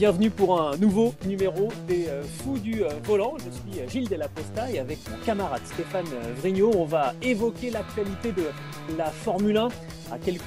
[0.00, 3.34] bienvenue pour un nouveau numéro des euh, Fous du euh, Volant.
[3.36, 8.32] Je suis euh, Gilles Delaposta et avec mon camarade Stéphane Vrignot, on va évoquer l'actualité
[8.32, 8.44] de
[8.96, 9.68] la Formule 1
[10.10, 10.42] à quelques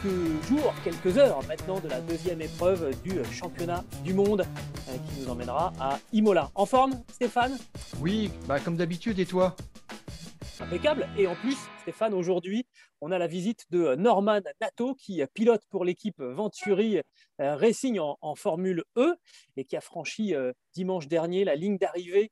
[0.50, 4.44] jours, quelques heures maintenant de la deuxième épreuve du championnat du monde
[4.88, 6.50] qui nous emmènera à Imola.
[6.56, 7.56] En forme, Stéphane?
[8.02, 9.56] Oui, bah comme d'habitude, et toi?
[10.62, 11.08] Impeccable.
[11.16, 12.66] Et en plus, Stéphane, aujourd'hui,
[13.04, 17.02] on a la visite de Norman Nato qui pilote pour l'équipe Venturi
[17.42, 19.16] euh, Racing en, Formule E
[19.58, 22.32] et qui a franchi euh, dimanche dernier la ligne d'arrivée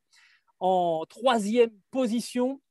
[0.60, 2.62] en troisième position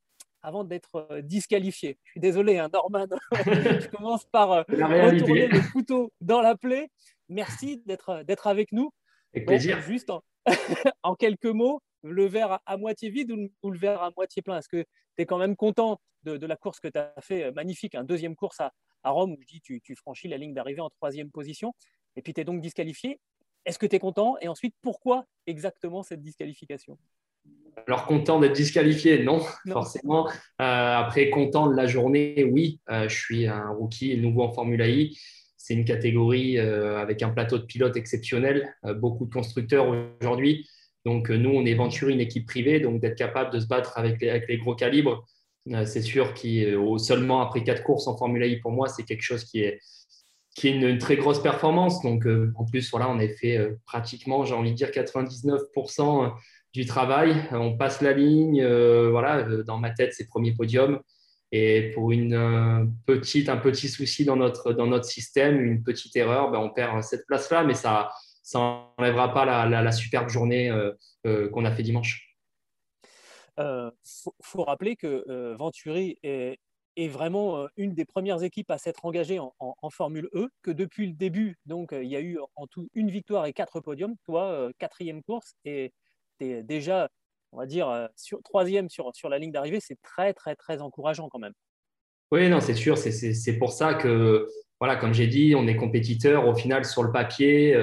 [0.42, 1.96] avant d'être euh, disqualifié.
[2.02, 6.90] Je suis désolé, hein, Norman, je commence par retourner le couteau dans la plaie.
[7.28, 8.90] Merci d'être avec nous.
[9.32, 9.80] Avec plaisir.
[9.80, 10.10] juste
[11.04, 14.58] en, quelques mots, le verre à, moitié vide ou, le verre à moitié plein?
[14.58, 17.52] Est-ce que tu es quand même content de, la course que tu as fait euh,
[17.52, 18.72] magnifique, un deuxième course à,
[19.04, 21.74] Rome où je dis tu, tu franchis la ligne d'arrivée en troisième position
[22.14, 23.18] et puis tu es donc disqualifié.
[23.64, 24.36] Est-ce que tu es content?
[24.40, 26.96] Et ensuite, pourquoi exactement cette disqualification?
[27.88, 30.28] Alors content d'être disqualifié, non, forcément.
[30.28, 32.80] Euh, après content de la journée, oui.
[32.90, 35.18] Euh, je suis un rookie nouveau en Formule I.
[35.56, 39.86] C'est une catégorie avec un plateau de pilotes exceptionnel, beaucoup de constructeurs
[40.20, 40.68] aujourd'hui.
[41.04, 41.72] Donc nous, on est
[42.02, 45.24] une équipe privée, donc d'être capable de se battre avec les gros calibres,
[45.70, 49.22] euh, c'est sûr que seulement après quatre courses en Formule I, pour moi, c'est quelque
[49.22, 49.80] chose qui est,
[50.64, 52.02] une, très grosse performance.
[52.02, 56.32] Donc, euh, en plus, voilà, on a fait euh, pratiquement, j'ai envie de dire, 99%
[56.74, 57.36] du travail.
[57.52, 58.64] On passe la ligne.
[59.10, 61.00] voilà, dans ma tête, c'est premier podium.
[61.54, 66.50] Et pour une petite, un petit souci dans notre, dans notre système, une petite erreur,
[66.50, 68.10] ben, on perd cette place-là, mais ça
[68.58, 70.72] n'enlèvera pas la, la, superbe journée
[71.24, 72.32] qu'on a fait dimanche.
[73.58, 73.90] Il euh,
[74.40, 76.58] faut, rappeler que euh, Venturi est,
[77.08, 81.12] vraiment euh, une des premières équipes à s'être engagée en, Formule E, que depuis le
[81.12, 84.16] début, donc il y a eu en tout une victoire et quatre podiums.
[84.24, 85.92] Toi, quatrième course et
[86.40, 87.10] tu es déjà,
[87.52, 89.80] on va dire, sur, troisième sur, sur la ligne d'arrivée.
[89.80, 91.52] C'est très, très, très encourageant quand même.
[92.30, 92.96] Oui, non, c'est sûr.
[92.96, 94.48] C'est pour ça que,
[94.80, 96.48] voilà, comme j'ai dit, on est compétiteur.
[96.48, 97.76] Au final, sur le papier,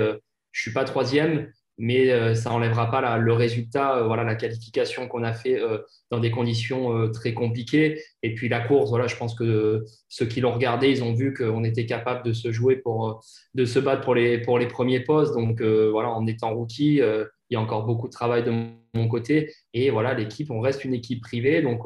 [0.51, 5.07] je suis pas troisième mais euh, ça n'enlèvera pas le résultat, euh, voilà, la qualification
[5.07, 5.79] qu'on a fait euh,
[6.11, 8.01] dans des conditions très compliquées.
[8.21, 11.33] Et puis la course, voilà, je pense que ceux qui l'ont regardé, ils ont vu
[11.33, 13.23] qu'on était capable de se jouer pour,
[13.55, 15.33] de se battre pour les, pour les premiers postes.
[15.33, 18.51] Donc voilà, en étant rookie, il y a encore beaucoup de travail de
[18.93, 19.53] mon côté.
[19.73, 21.85] Et voilà, l'équipe, on reste une équipe privée, donc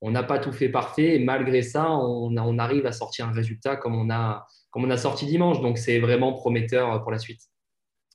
[0.00, 1.16] on n'a pas tout fait parfait.
[1.16, 4.90] Et malgré ça, on, on, arrive à sortir un résultat comme on a, comme on
[4.90, 5.60] a sorti dimanche.
[5.60, 7.40] Donc c'est vraiment prometteur pour la suite.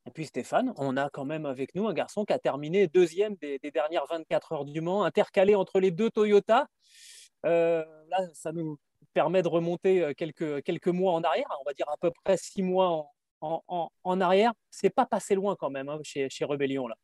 [0.10, 3.36] Et puis Stéphane, on a quand même avec nous un garçon qui a terminé deuxième
[3.36, 6.66] des, dernières 24 heures du Mans, intercalé entre les deux Toyota.
[7.46, 8.80] Euh, là, ça nous
[9.14, 12.38] permet de remonter euh, quelques, quelques mois en arrière, on va dire à peu près
[12.38, 13.08] six mois
[13.42, 14.52] en, en, en arrière.
[14.72, 16.96] C'est pas passé loin quand même hein, chez, chez Rebellion là.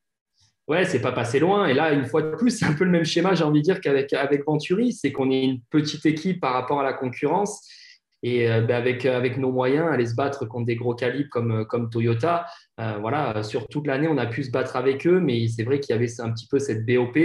[0.67, 1.67] Ouais, c'est pas passé loin.
[1.67, 3.65] Et là, une fois de plus, c'est un peu le même schéma, j'ai envie de
[3.65, 7.69] dire, qu'avec avec Venturi, c'est qu'on est une petite équipe par rapport à la concurrence.
[8.23, 11.67] Et euh, ben, avec, avec nos moyens, aller se battre contre des gros calibres comme,
[11.67, 12.47] comme Toyota,
[12.81, 15.79] euh, voilà, sur toute l'année, on a pu se battre avec eux, mais c'est vrai
[15.79, 17.17] qu'il y avait un petit peu cette BOP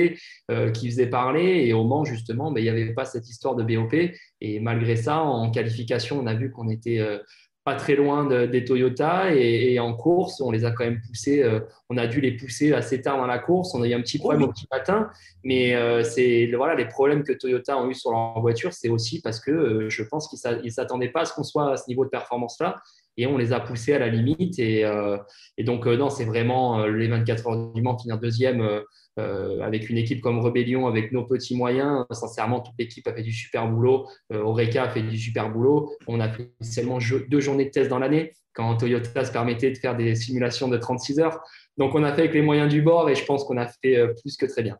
[0.51, 1.65] euh, qui faisait parler.
[1.67, 3.95] Et au Mans, justement, ben, il n'y avait pas cette histoire de BOP.
[4.41, 7.19] Et malgré ça, en qualification, on a vu qu'on était euh,
[7.65, 9.35] pas très loin des Toyota.
[9.35, 11.45] Et, en course, on les a quand même poussés.
[11.91, 13.75] on a dû les pousser assez tard dans la course.
[13.75, 15.11] On a eu un petit problème au petit matin.
[15.45, 19.41] Mais c'est voilà, les problèmes que Toyota ont eu sur leur voiture, c'est aussi parce
[19.41, 22.11] que je pense qu'ils ne s'attendaient pas à ce qu'on soit à ce niveau de
[22.11, 22.77] performance-là
[23.21, 24.59] et on les a poussés à la limite.
[24.59, 25.19] Et, euh,
[25.59, 28.83] donc, euh, non, c'est vraiment euh, les 24 heures du Mans, finir deuxième
[29.17, 32.07] avec une équipe comme Rebellion, avec nos petits moyens.
[32.11, 34.09] Sincèrement, toute l'équipe a fait du super boulot.
[34.31, 35.93] Oreca a fait du super boulot.
[36.07, 36.97] On a fait seulement
[37.29, 40.79] deux journées de test dans l'année quand Toyota se permettait de faire des simulations de
[40.79, 41.39] 36 heures.
[41.77, 44.03] Donc, on a fait avec les moyens du bord et je pense qu'on a fait
[44.23, 44.79] plus que très bien.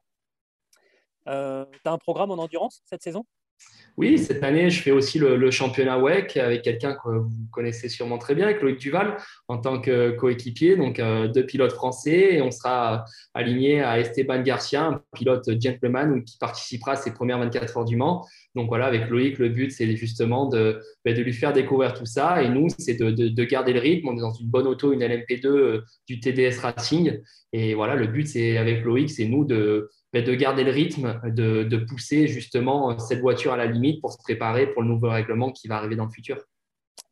[1.27, 3.27] tu as un programme en endurance cette saison?
[4.01, 8.17] Oui, cette année, je fais aussi le, championnat WEC avec quelqu'un que vous connaissez sûrement
[8.17, 12.37] très bien, Loïc Duval, en tant que coéquipier, donc euh, deux pilotes français.
[12.37, 13.05] Et on sera
[13.35, 17.97] aligné à Esteban Garcia, un pilote gentleman qui participera à ses premières 24 heures du
[17.97, 18.27] Mans.
[18.55, 22.07] Donc voilà, avec Loïc, le but, c'est justement de, ben, de, lui faire découvrir tout
[22.07, 22.43] ça.
[22.43, 24.09] Et nous, c'est de, de, garder le rythme.
[24.09, 27.21] On est dans une bonne auto, une LMP2 euh, du TDS Racing.
[27.53, 31.77] Et voilà, le but, c'est avec Loïc, c'est nous de de garder le rythme, de,
[31.77, 35.69] pousser justement cette voiture à la limite pour se préparer pour le nouveau règlement qui
[35.69, 36.39] va arriver dans le futur.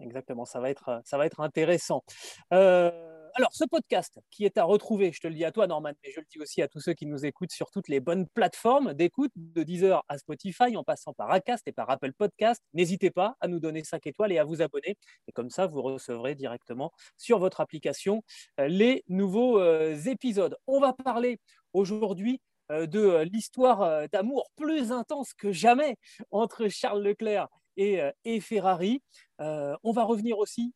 [0.01, 2.05] Exactement, ça va être, ça va être intéressant.
[2.53, 2.91] Euh,
[3.35, 6.11] alors, ce podcast qui est à retrouver, je te le dis à toi, Norman, mais
[6.11, 8.95] je le dis aussi à tous ceux qui nous écoutent sur toutes les bonnes plateformes
[8.95, 12.63] d'écoute, de Deezer à Spotify, en passant par Acast et par Apple Podcast.
[12.75, 14.97] N'hésitez pas à nous donner 5 étoiles et à vous abonner.
[15.29, 18.25] Et comme ça, vous recevrez directement sur votre application
[18.59, 20.57] euh, les nouveaux euh, épisodes.
[20.67, 21.39] On va parler
[21.73, 25.97] aujourd'hui de euh, l'histoire euh, d'amour plus intense que jamais
[26.31, 29.03] entre Charles Leclerc et, Ferrari.
[29.39, 30.75] on va revenir aussi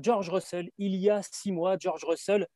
[0.00, 0.70] George Russell.
[0.78, 2.46] Il y a six mois, George Russell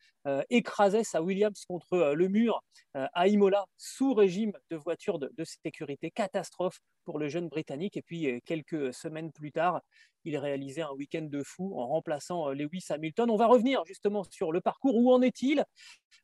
[0.50, 2.60] écrasait sa Williams contre le mur
[2.94, 6.10] à Imola sous régime de voiture de, sécurité.
[6.10, 7.96] Catastrophe pour le jeune Britannique.
[7.96, 9.80] Et puis, quelques semaines plus tard,
[10.24, 13.30] il réalisait un week-end de fou en remplaçant Lewis Hamilton.
[13.30, 14.96] On va revenir justement sur le parcours.
[14.96, 15.64] Où en est-il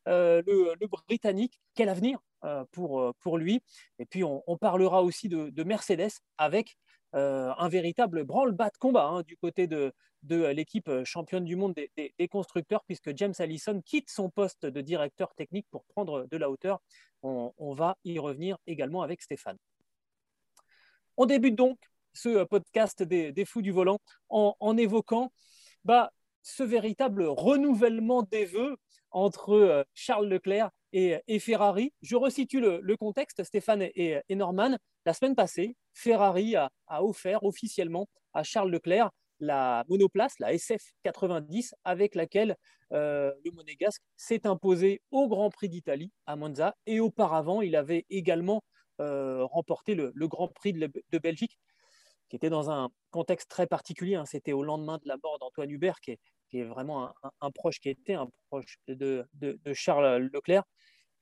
[0.05, 1.59] le, Britannique?
[1.75, 3.61] Quel avenir euh, pour, euh, pour lui?
[3.99, 6.82] Et puis, on, parlera aussi de, Mercedes avec euh,
[7.13, 9.93] un véritable branle-bas de combat hein, du côté de,
[10.23, 15.33] de l'équipe championne du monde des, constructeurs, puisque James Allison quitte son poste de directeur
[15.35, 16.81] technique pour prendre de la hauteur.
[17.21, 19.57] On, va y revenir également avec Stéphane.
[21.17, 21.77] On débute donc
[22.13, 23.99] ce podcast des, fous du volant
[24.29, 25.31] en, évoquant
[25.83, 26.11] bah,
[26.41, 28.77] ce véritable renouvellement des vœux
[29.13, 31.93] entre Charles Leclerc et, Ferrari.
[32.01, 34.77] Je resitue le, contexte, Stéphane et, Norman.
[35.05, 36.69] La semaine passée, Ferrari a,
[37.03, 42.55] offert officiellement à Charles Leclerc la monoplace, la SF90, avec laquelle
[42.93, 46.75] euh, le monégasque s'est imposé au Grand Prix d'Italie à Monza.
[46.85, 48.63] Et auparavant, il avait également
[49.01, 51.57] euh, remporté le, Grand Prix de, Belgique,
[52.29, 54.15] qui était dans un contexte très particulier.
[54.15, 54.25] Hein.
[54.25, 56.19] C'était au lendemain de la mort d'Antoine Hubert, qui est,
[56.61, 57.11] vraiment
[57.41, 59.25] un, proche, qui était un proche de
[59.73, 60.63] Charles Leclerc.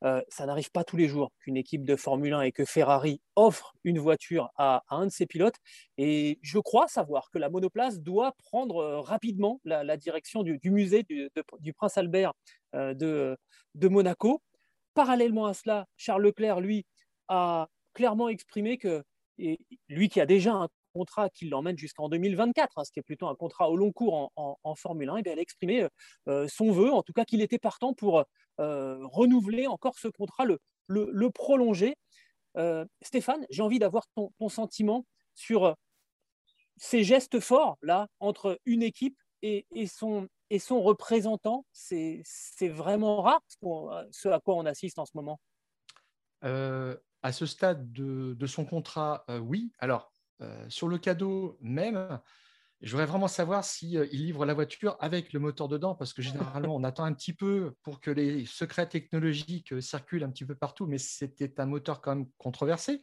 [0.04, 3.22] Euh, ça n'arrive pas tous les jours qu'une équipe de Formule 1 et que Ferrari
[3.36, 5.58] offre une voiture à, un de ses pilotes.
[5.98, 11.04] Et je crois savoir que la monoplace doit prendre euh, rapidement la, direction du, musée
[11.04, 12.34] du, Prince Albert
[12.74, 14.42] euh, de, Monaco.
[14.96, 16.86] Parallèlement à cela, Charles Leclerc, lui,
[17.28, 19.04] a clairement exprimé que,
[19.38, 23.28] lui qui a déjà un contrat qui l'emmène jusqu'en 2024, hein, ce qui est plutôt
[23.28, 25.88] un contrat au long cours en, Formule 1, et bien elle a exprimé
[26.48, 28.26] son vœu, en tout cas qu'il était partant pour
[28.62, 30.46] euh, renouveler encore ce contrat,
[30.88, 31.96] le, prolonger.
[32.58, 35.74] Euh, Stéphane, j'ai envie d'avoir ton, sentiment sur euh,
[36.78, 41.66] ces gestes forts là entre une équipe et, son, et son représentant.
[41.72, 42.24] C'est
[42.62, 43.42] vraiment rare
[44.12, 45.40] ce à quoi on assiste en ce moment.
[46.44, 49.72] à ce stade de, de son contrat, oui.
[49.80, 50.11] Alors,
[50.70, 52.20] sur le cadeau même,
[52.82, 56.22] je voudrais vraiment savoir s'il euh, livre la voiture avec le moteur dedans, parce que
[56.22, 60.46] généralement, on attend un petit peu pour que les secrets technologiques euh, circulent un petit
[60.46, 63.02] peu partout, mais c'était un moteur quand même controversé,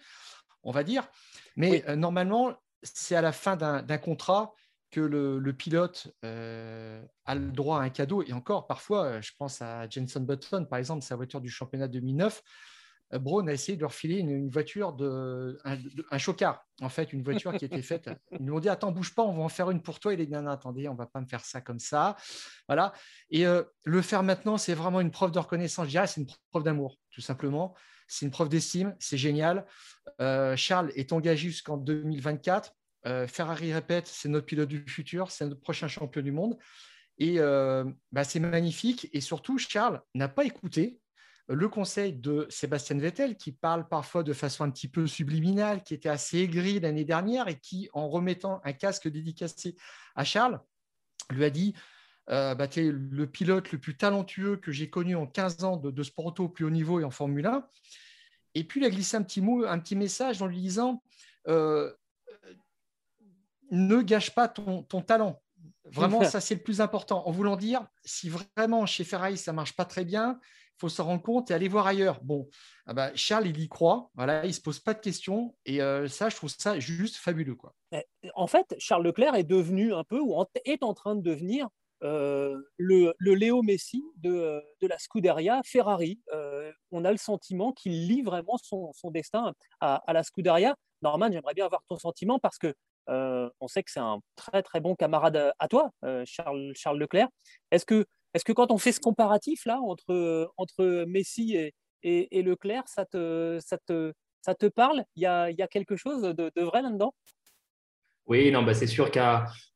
[0.64, 1.08] on va dire.
[1.56, 4.52] Mais euh, normalement, c'est à la fin d'un contrat
[4.90, 8.23] que le, pilote a le droit à un cadeau.
[8.23, 12.43] Et encore, parfois, je pense à Jenson Button, par exemple, sa voiture du championnat 2009.
[13.15, 17.23] Euh, Braun a essayé de leur filer une, voiture, de, un, chocard, en fait, une
[17.23, 18.11] voiture qui était faite.
[18.38, 20.12] Ils nous ont dit Attends, bouge pas, on va en faire une pour toi.
[20.12, 22.17] Il est dit Non, attendez, on va pas me faire ça comme ça.
[22.67, 22.93] Voilà.
[23.31, 25.87] Et euh, le faire maintenant, c'est vraiment une preuve de reconnaissance.
[25.87, 27.75] Je dirais, c'est une preuve d'amour, tout simplement.
[28.07, 29.67] C'est une preuve d'estime, c'est génial.
[30.21, 32.75] Euh, Charles est engagé jusqu'en 2024.
[33.27, 36.59] Ferrari répète c'est notre pilote du futur, c'est notre prochain champion du monde.
[37.17, 39.09] Et bah, c'est magnifique.
[39.15, 41.00] Et surtout, Charles n'a pas écouté
[41.49, 45.95] le conseil de Sébastien Vettel, qui parle parfois de façon un petit peu subliminale, qui
[45.95, 49.75] était assez aigri l'année dernière et qui, en remettant un casque dédicacé
[50.14, 50.61] à Charles,
[51.31, 51.75] lui a dit
[52.31, 55.76] euh, bah, tu es le pilote le plus talentueux que j'ai connu en 15 ans
[55.78, 57.67] de, sport auto au plus haut niveau et en Formule 1.
[58.55, 61.02] Et puis, il a glissé un petit mot, un petit message en lui disant
[61.47, 61.90] euh,
[63.71, 65.40] Ne gâche pas ton, ton talent.
[65.87, 67.26] Vraiment, ça, c'est le plus important.
[67.26, 70.38] En voulant dire, si vraiment chez Ferrari, ça marche pas très bien,
[70.78, 72.20] faut se rendre compte et aller voir ailleurs.
[72.23, 72.49] Bon,
[72.87, 75.82] ah bah, Charles, il y croit, voilà, il ne se pose pas de questions, et
[75.82, 77.56] euh, ça, je trouve ça juste fabuleux.
[77.56, 77.75] Quoi.
[78.35, 81.68] En fait, Charles Leclerc est devenu un peu, ou est en train de devenir,
[82.04, 86.20] euh, le, Léo Messi de, la Scuderia Ferrari.
[86.32, 90.76] Euh, on a le sentiment qu'il lie vraiment son, destin à, la Scuderia.
[91.02, 92.73] Norman, j'aimerais bien avoir ton sentiment parce que
[93.08, 95.90] on sait que c'est un très très bon camarade à toi,
[96.25, 97.28] Charles, Charles Leclerc.
[97.70, 98.06] Est-ce que,
[98.38, 103.04] est que quand on fait ce comparatif là entre, entre Messi et, et, Leclerc, ça
[103.04, 105.04] te, ça te, ça te parle?
[105.16, 107.14] Il y, a, y a quelque chose de, vrai là-dedans?
[108.26, 109.21] Oui, non, bah c'est sûr que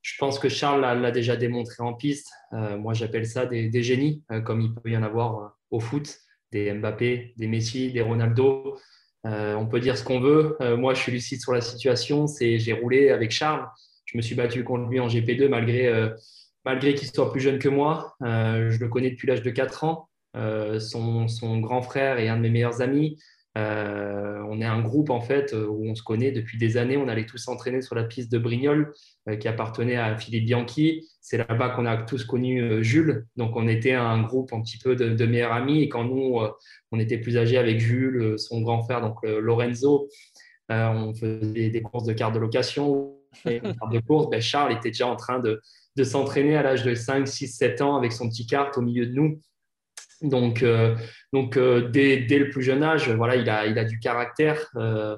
[0.03, 2.31] je pense que Charles l'a déjà démontré en piste.
[2.53, 6.19] moi, j'appelle ça des, génies, comme il peut y en avoir au foot,
[6.53, 8.79] des Mbappé, des Messi, des Ronaldo.
[9.27, 10.57] Euh, on peut dire ce qu'on veut.
[10.61, 12.27] Euh, moi, je suis lucide sur la situation.
[12.39, 13.67] J'ai roulé avec Charles.
[14.05, 16.11] Je me suis battu contre lui en GP2 malgré, euh,
[16.65, 18.15] malgré qu'il soit plus jeune que moi.
[18.21, 20.09] je le connais depuis l'âge de 4 ans.
[20.35, 23.19] Son, son, grand frère est un de mes meilleurs amis.
[23.59, 26.97] Euh, on est un groupe en fait euh, où on se connaît depuis des années.
[26.97, 28.95] On allait tous s'entraîner sur la piste de Brignoles
[29.29, 31.07] euh, qui appartenait à Philippe Bianchi.
[31.21, 33.27] C'est là-bas qu'on a tous connu Jules.
[33.37, 35.83] Donc on était un groupe un petit peu de, meilleurs amis.
[35.83, 36.41] Et quand nous,
[36.91, 40.09] on était plus âgés avec Jules, son grand frère, donc Lorenzo,
[40.69, 43.15] on faisait des courses de carte de location.
[43.45, 45.63] Ben, Charles était déjà en train de,
[45.97, 49.07] de s'entraîner à l'âge de 5, 6, 7 ans avec son petit kart au milieu
[49.07, 49.41] de nous.
[50.23, 50.97] Donc, euh,
[51.33, 55.17] donc euh, dès, le plus jeune âge, voilà, il a, il a du caractère, euh,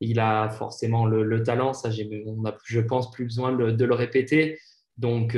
[0.00, 1.72] il a forcément le, talent.
[1.74, 1.90] Ça,
[2.26, 4.58] on a, je pense, plus besoin de, le répéter.
[4.96, 5.36] Donc,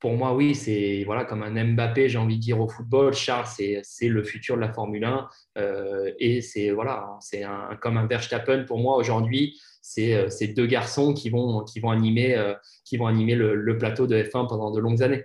[0.00, 3.12] pour moi, oui, c'est voilà, comme un Mbappé, j'ai envie de dire au football.
[3.12, 5.28] Charles, c'est le futur de la Formule 1.
[6.18, 7.44] et c'est voilà, c'est
[7.80, 9.58] comme un Verstappen pour moi aujourd'hui.
[9.90, 12.54] C'est ces deux garçons qui vont, qui vont animer,
[12.84, 15.24] qui vont animer le plateau de F1 pendant de longues années.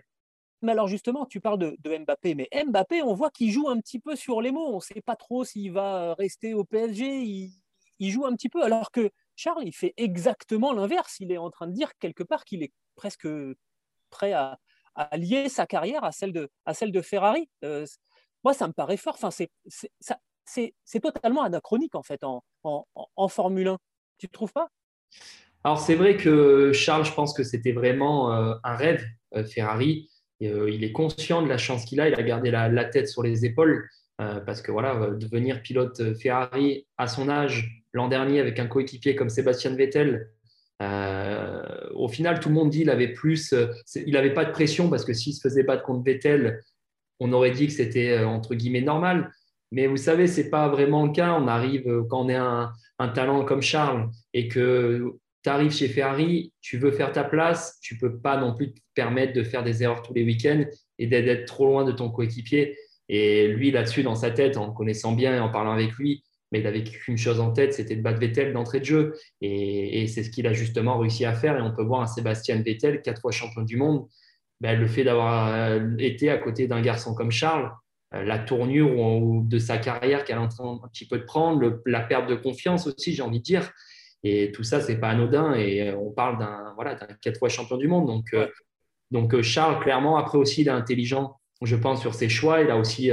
[0.63, 3.99] Mais alors justement, tu parles de, Mbappé, mais Mbappé, on voit qu'il joue un petit
[3.99, 4.69] peu sur les mots.
[4.69, 7.51] On ne sait pas trop s'il va rester au PSG.
[7.99, 11.17] Il, joue un petit peu, alors que Charles, il fait exactement l'inverse.
[11.19, 13.27] Il est en train de dire quelque part qu'il est presque
[14.09, 14.57] prêt à,
[15.17, 17.49] lier sa carrière à celle de, à celle de Ferrari.
[17.65, 17.85] Euh,
[18.45, 19.17] moi, ça me paraît fort.
[19.21, 19.31] Enfin,
[20.45, 23.77] c'est totalement anachronique en fait en, en, Formule 1.
[24.23, 24.69] Tu ne trouves pas?
[25.65, 29.03] Alors c'est vrai que Charles, je pense que c'était vraiment euh, un rêve
[29.35, 30.09] euh, Ferrari.
[30.41, 32.07] Euh, il est conscient de la chance qu'il a.
[32.07, 37.07] Il a gardé la, tête sur les épaules parce que voilà, devenir pilote Ferrari à
[37.07, 40.29] son âge l'an dernier avec un coéquipier comme Sébastien Vettel,
[40.79, 43.53] au final, tout le monde dit qu'il avait plus,
[43.95, 46.61] il n'avait pas de pression parce que s'il se faisait battre contre Vettel,
[47.19, 49.33] on aurait dit que c'était entre guillemets normal.
[49.73, 51.33] Mais vous savez, c'est pas vraiment le cas.
[51.33, 52.71] On arrive quand on est un,
[53.15, 57.95] talent comme Charles et que tu arrives chez Ferrari, tu veux faire ta place, tu
[57.95, 60.63] ne peux pas non plus te permettre de faire des erreurs tous les week-ends
[60.99, 62.77] et d'être trop loin de ton coéquipier.
[63.09, 66.23] Et lui, là-dessus, dans sa tête, en le connaissant bien et en parlant avec lui,
[66.51, 69.15] mais il avait qu'une chose en tête, c'était de battre Vettel d'entrée de jeu.
[69.41, 71.57] Et, c'est ce qu'il a justement réussi à faire.
[71.57, 74.07] Et on peut voir un Sébastien Vettel, quatre fois champion du monde,
[74.61, 77.69] ben, le fait d'avoir euh, été à côté d'un garçon comme Charles, euh,
[78.13, 82.01] la tournure de sa carrière qu'elle est en train un petit peu de prendre, la
[82.01, 83.71] perte de confiance aussi, j'ai envie de dire.
[84.23, 85.53] Et tout ça, c'est pas anodin.
[85.53, 88.07] Et euh, on parle d'un voilà, quatre fois champion du monde.
[88.07, 88.47] Donc, euh,
[89.11, 92.61] donc euh, Charles, clairement, après aussi, il est intelligent, je pense, sur ses choix.
[92.61, 93.11] Il a aussi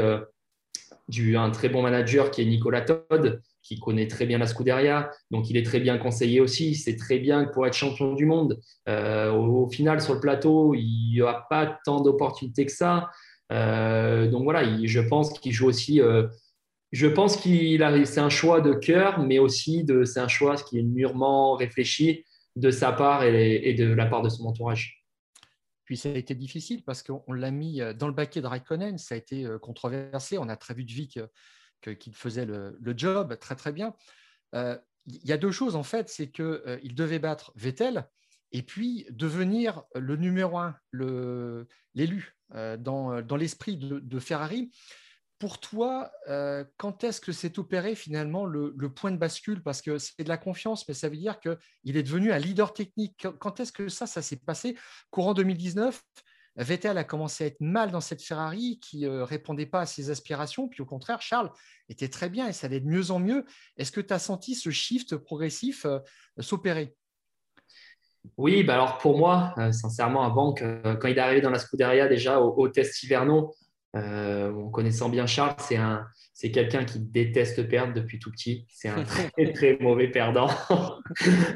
[1.08, 5.10] du, un très bon manager qui est Nicolas Todd, qui connaît très bien la Scuderia.
[5.30, 6.76] Donc, il est très bien conseillé aussi.
[6.76, 8.60] C'est très bien pour être champion du monde.
[8.88, 13.10] au, final, sur le plateau, il n'y a pas tant d'opportunités que ça.
[13.50, 16.00] Donc voilà, je pense qu'il joue aussi
[16.92, 20.78] je pense qu'il c'est un choix de cœur, mais aussi de, c'est un choix qui
[20.78, 22.24] est mûrement réfléchi
[22.56, 25.04] de sa part et, de la part de son entourage.
[25.84, 28.98] Puis ça a été difficile parce qu'on l'a mis euh, dans le baquet de Raikkonen,
[28.98, 30.38] ça a été euh, controversé.
[30.38, 33.94] On a très vu qu'il faisait le, job très très bien.
[34.54, 34.76] Euh,
[35.06, 38.08] il y a deux choses en fait, c'est qu'il devait battre Vettel
[38.52, 40.76] et puis devenir le numéro un,
[41.94, 44.70] l'élu dans, dans l'esprit de, Ferrari
[45.40, 49.62] pour toi, euh, quand est-ce que s'est opéré finalement le, point de bascule?
[49.62, 52.74] Parce que c'est de la confiance, mais ça veut dire qu'il est devenu un leader
[52.74, 53.26] technique.
[53.40, 54.76] Quand est-ce que ça, ça s'est passé?
[55.10, 56.00] Courant 2019,
[56.56, 59.86] Vettel a commencé à être mal dans cette Ferrari qui ne euh, répondait pas à
[59.86, 60.68] ses aspirations.
[60.68, 61.50] Puis au contraire, Charles
[61.88, 63.46] était très bien et ça allait de mieux en mieux.
[63.78, 66.00] Est-ce que tu as senti ce shift progressif euh,
[66.38, 66.94] s'opérer?
[68.36, 72.08] Oui, bah alors pour moi, sincèrement, avant que, quand il est arrivé dans la Scuderia
[72.08, 73.54] déjà au, au test hivernaux,
[73.96, 78.64] euh, en connaissant bien Charles, c'est un, c'est quelqu'un qui déteste perdre depuis tout petit.
[78.68, 80.48] C'est un très très mauvais perdant.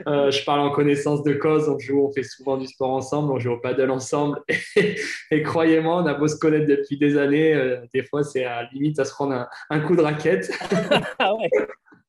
[0.09, 1.68] Euh, je parle en connaissance de cause.
[1.68, 4.42] On joue, on fait souvent du sport ensemble, on joue au paddle ensemble.
[5.30, 7.54] Et, croyez-moi, on a beau se connaître depuis des années.
[7.54, 10.50] Euh, des fois, c'est à limite à se prendre un, coup de raquette.
[11.18, 11.33] Ah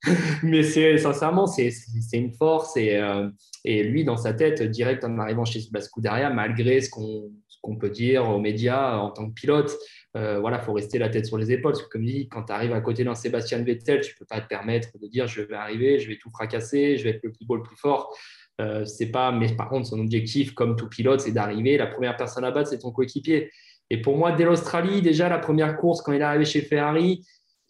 [0.43, 1.71] Mais c'est sincèrement, c'est,
[2.13, 2.77] une force.
[2.77, 3.01] Et,
[3.63, 7.31] et, lui, dans sa tête, direct en arrivant chez Scuderia, malgré ce qu'on,
[7.65, 9.75] qu'on peut dire aux médias en tant que pilote,
[10.15, 11.73] euh, voilà, faut rester la tête sur les épaules.
[11.73, 14.39] Parce que, comme dis, quand tu arrives à côté d'un Sébastien Vettel, tu peux pas
[14.39, 17.31] te permettre de dire je vais arriver, je vais tout fracasser, je vais être le
[17.31, 18.15] plus beau, le plus fort.
[18.61, 21.77] Euh, c'est pas, mais par contre, son objectif, comme tout pilote, c'est d'arriver.
[21.77, 23.51] La première personne à battre, c'est ton coéquipier.
[23.89, 27.25] Et pour moi, dès l'Australie, déjà la première course, quand il est arrivé chez Ferrari,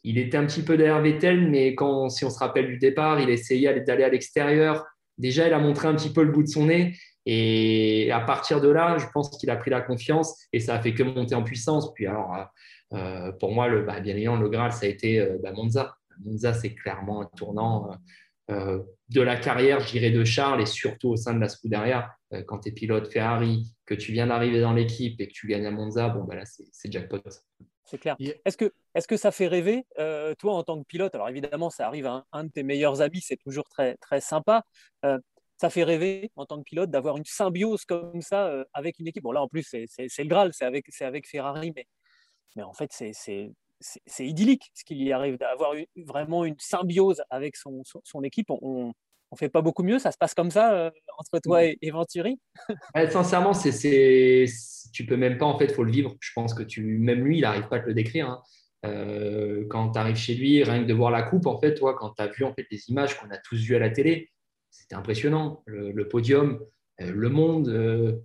[0.06, 3.20] il était un petit peu derrière Vettel, mais quand, si on se rappelle du départ,
[3.20, 4.86] il essayait d'aller à l'extérieur.
[5.18, 6.96] Déjà, il a montré un petit peu le bout de son nez.
[7.26, 10.80] Et à partir de là, je pense qu'il a pris la confiance et ça a
[10.80, 11.92] fait que monter en puissance.
[11.96, 12.44] Puis alors, euh,
[12.98, 15.98] euh, pour moi, le, bah, bien évidemment, le Graal, ça a été euh, bah, Monza.
[16.24, 17.90] Monza, c'est clairement un tournant
[18.48, 22.12] de la carrière, je dirais, de Charles et surtout au sein de la Scuderia.
[22.46, 25.66] quand tu es pilote Ferrari, que tu viens d'arriver dans l'équipe et que tu gagnes
[25.66, 27.22] à Monza, bon, bah, là, c'est jackpot.
[27.86, 28.16] C'est clair.
[28.20, 29.86] Est-ce que, est que ça fait rêver,
[30.40, 31.14] toi, en tant que pilote?
[31.16, 34.64] Alors évidemment, ça arrive à un, de tes meilleurs amis, c'est toujours très, très sympa
[35.58, 39.08] ça fait rêver en tant que pilote d'avoir une symbiose comme ça euh, avec une
[39.08, 39.24] équipe?
[39.24, 39.86] Bon, là, en plus, c'est
[40.18, 41.88] le Graal, c'est avec, avec Ferrari, mais,
[42.56, 43.14] mais en fait, c'est
[44.20, 48.50] idyllique ce qu'il y arrive, d'avoir vraiment une symbiose avec son, son, équipe.
[48.50, 48.94] On
[49.32, 51.92] ne fait pas beaucoup mieux, ça se passe comme ça euh, entre toi et, et
[51.92, 52.40] Venturi?
[53.10, 53.72] Sincèrement, c'est
[54.96, 56.16] tu peux même pas, en fait, il faut le vivre.
[56.22, 58.30] Je pense que tu, même lui, il n'arrive pas à te le décrire.
[58.30, 58.42] Hein.
[58.86, 61.96] Euh, quand tu arrives chez lui, rien que de voir la coupe, en fait, toi,
[61.96, 64.32] quand tu as vu en fait, les images qu'on a tous vues à la télé,
[64.70, 65.64] c'était impressionnant.
[65.66, 66.62] Le, podium,
[67.02, 68.22] euh, le monde, euh,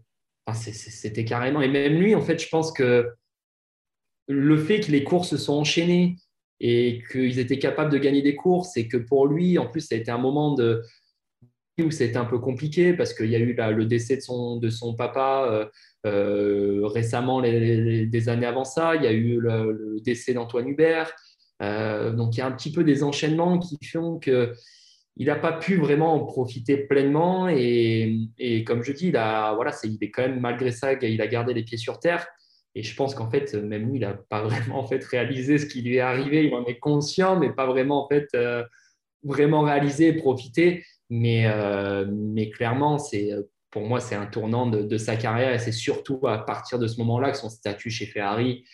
[0.55, 1.61] c'était carrément.
[1.61, 3.13] Et même lui, en fait, je pense que
[4.29, 6.15] le fait que les courses se sont enchaînées
[6.61, 9.95] et qu'ils étaient capables de gagner des courses et que pour lui, en plus, ça
[9.95, 13.85] a été un moment où été un peu compliqué parce qu'il y a eu le
[13.87, 15.71] décès de son, papa
[16.07, 18.95] euh, récemment, des années avant ça.
[18.97, 21.13] Il y a eu le, décès d'Antoine Hubert.
[21.61, 24.53] donc, il y a un petit peu des enchaînements qui font que
[25.17, 27.49] il n'a pas pu vraiment en profiter pleinement.
[27.49, 31.79] Et, comme je dis, il est quand même, malgré ça, il a gardé les pieds
[31.79, 32.27] sur terre.
[32.81, 35.67] Et je pense qu'en fait, même lui, il n'a pas vraiment en fait, réalisé ce
[35.67, 36.47] qui lui est arrivé.
[36.47, 38.65] Il en est conscient, mais pas vraiment en fait, euh,
[39.23, 40.83] vraiment réalisé et profité.
[41.11, 42.07] Mais, euh,
[42.55, 42.97] clairement,
[43.71, 45.53] pour moi, c'est un tournant de, sa carrière.
[45.53, 48.65] Et c'est surtout à partir de ce moment-là que son statut chez Ferrari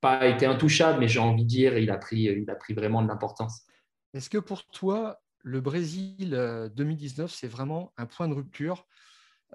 [0.00, 3.02] pas été intouchable, mais j'ai envie de dire, il a pris, il a pris vraiment
[3.02, 3.66] de l'importance.
[4.14, 6.30] Est-ce que pour toi, le Brésil
[6.74, 8.86] 2019, euh, c'est vraiment un point de rupture?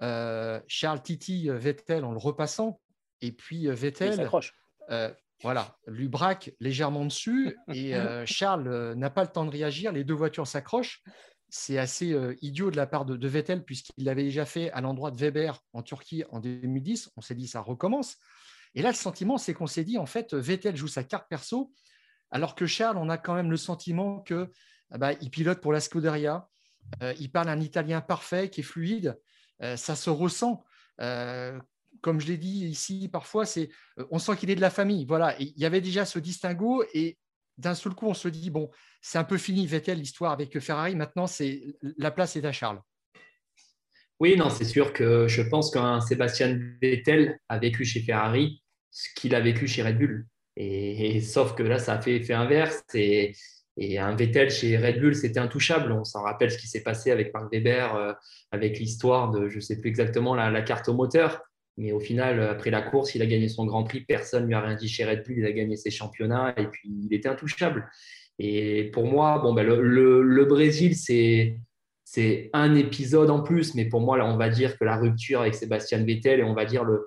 [0.00, 2.80] Charles Titi Vettel en le repassant,
[3.20, 4.28] et puis Vettel,
[5.40, 7.92] voilà, lui braque légèrement dessus, et
[8.26, 9.92] Charles n'a pas le temps de réagir.
[9.92, 11.02] Les deux voitures s'accrochent.
[11.48, 15.16] C'est assez idiot de la part de, Vettel, puisqu'il l'avait déjà fait à l'endroit de
[15.16, 17.10] Weber en Turquie en 2010.
[17.16, 18.16] On s'est dit, ça recommence.
[18.74, 21.72] Et là, le sentiment, c'est qu'on s'est dit, en fait, Vettel joue sa carte perso,
[22.30, 24.50] alors que Charles, on a quand même le sentiment que
[24.90, 26.48] ah bah, il pilote pour la Scuderia.
[27.02, 29.18] Euh, il parle un italien parfait qui est fluide.
[29.62, 30.64] Euh, ça se ressent.
[31.00, 31.58] Euh,
[32.00, 33.70] comme je l'ai dit ici, parfois, c'est,
[34.10, 35.04] on sent qu'il est de la famille.
[35.04, 35.36] Voilà.
[35.38, 37.18] il y avait déjà ce distinguo et
[37.56, 38.70] d'un seul coup, on se dit bon,
[39.00, 40.94] c'est un peu fini, Vettel, l'histoire avec Ferrari.
[40.94, 41.62] Maintenant, c'est
[41.98, 42.80] la place est à Charles.
[44.20, 49.08] Oui, non, c'est sûr que je pense qu'un Sébastien Vettel a vécu chez Ferrari ce
[49.14, 50.26] qu'il a vécu chez Red Bull.
[50.56, 52.82] Et, sauf que là, ça a fait effet inverse.
[52.94, 53.34] Et,
[53.96, 55.92] un Vettel chez Red Bull, c'était intouchable.
[55.92, 58.12] On s'en rappelle ce qui s'est passé avec Mark Webber, euh,
[58.50, 61.40] avec l'histoire de, je ne sais plus exactement, la, carte au moteur.
[61.78, 64.00] Mais au final, après la course, il a gagné son Grand Prix.
[64.00, 65.38] Personne ne lui a rien dit chez Red Bull.
[65.38, 67.88] Il a gagné ses championnats et puis il était intouchable.
[68.38, 71.58] Et pour moi, bon, ben, le, Brésil, c'est
[72.04, 75.42] c'est un épisode en plus, mais pour moi, là, on va dire que la rupture
[75.42, 77.04] avec Sébastien Vettel et on va dire le,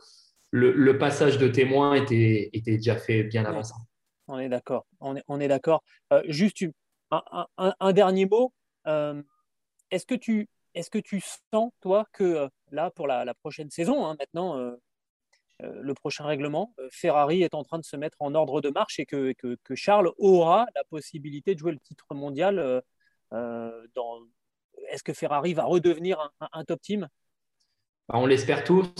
[0.51, 3.75] le, passage de témoin était, était déjà fait bien avant ça
[4.31, 4.85] on est d'accord.
[4.99, 5.83] On est, on est d'accord.
[6.13, 6.65] Euh, juste
[7.11, 8.53] un, dernier mot.
[8.87, 9.21] Euh,
[9.91, 14.05] est-ce que tu est-ce que tu sens toi que euh, là pour la, prochaine saison,
[14.05, 14.57] hein, maintenant
[15.59, 19.05] le prochain règlement, Ferrari est en train de se mettre en ordre de marche et
[19.05, 19.35] que,
[19.75, 22.81] Charles aura la possibilité de jouer le titre mondial.
[23.31, 27.07] Est-ce que Ferrari va redevenir un, top team?
[28.09, 28.91] Bah, On l'espère tous.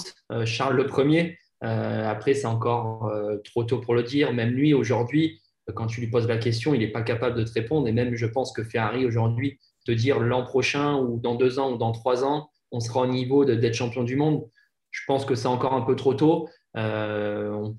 [0.46, 1.38] Charles le premier.
[1.64, 4.34] Euh, après, c'est encore euh, trop tôt pour le dire.
[4.34, 5.42] Même lui, aujourd'hui,
[5.76, 7.88] quand tu lui poses la question, il n'est pas capable de te répondre.
[7.88, 11.74] Et même, je pense que Ferrari, aujourd'hui, te dire l'an prochain ou dans deux ans
[11.74, 14.48] ou dans trois ans, on sera au niveau d'être champion du monde,
[14.90, 16.50] je pense que c'est encore un peu trop tôt.
[16.78, 17.74] Euh, on,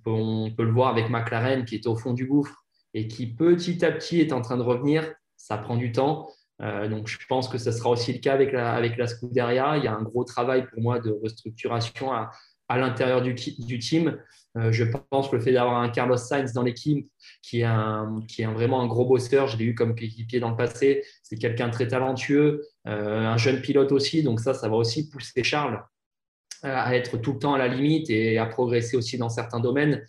[0.51, 3.93] peut, le voir avec McLaren qui est au fond du gouffre et qui petit à
[3.93, 5.13] petit est en train de revenir.
[5.37, 6.29] Ça prend du temps.
[6.61, 9.77] donc, je pense que ce sera aussi le cas avec la, avec la Scuderia.
[9.77, 12.31] Il y a un gros travail pour moi de restructuration à,
[12.69, 14.19] à l'intérieur du, team.
[14.57, 17.09] Euh, je pense que le fait d'avoir un Carlos Sainz dans l'équipe,
[17.43, 20.51] qui est, un, qui est vraiment un gros bosseur, je l'ai eu comme équipier dans
[20.51, 24.77] le passé, c'est quelqu'un très talentueux, euh, un jeune pilote aussi, donc ça, ça va
[24.77, 25.83] aussi pousser Charles
[26.65, 29.61] euh, à être tout le temps à la limite et à progresser aussi dans certains
[29.61, 30.05] domaines.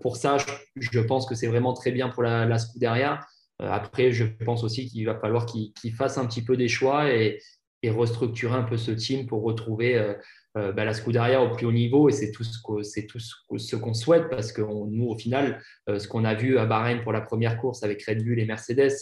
[0.00, 0.36] pour ça,
[0.76, 3.20] je, pense que c'est vraiment très bien pour la, la Scuderia.
[3.58, 7.40] après, je pense aussi qu'il va falloir qu'il fasse un petit peu des choix et,
[7.82, 10.14] et, restructurer un peu ce team pour retrouver
[10.56, 13.94] euh, bah, la Scuderia au plus haut niveau et c'est tout ce qu'on ce qu'on
[13.94, 17.20] souhaite parce que nous, au final, euh, ce qu'on a vu à Bahreïn pour la
[17.20, 18.92] première course avec Red Bull et Mercedes,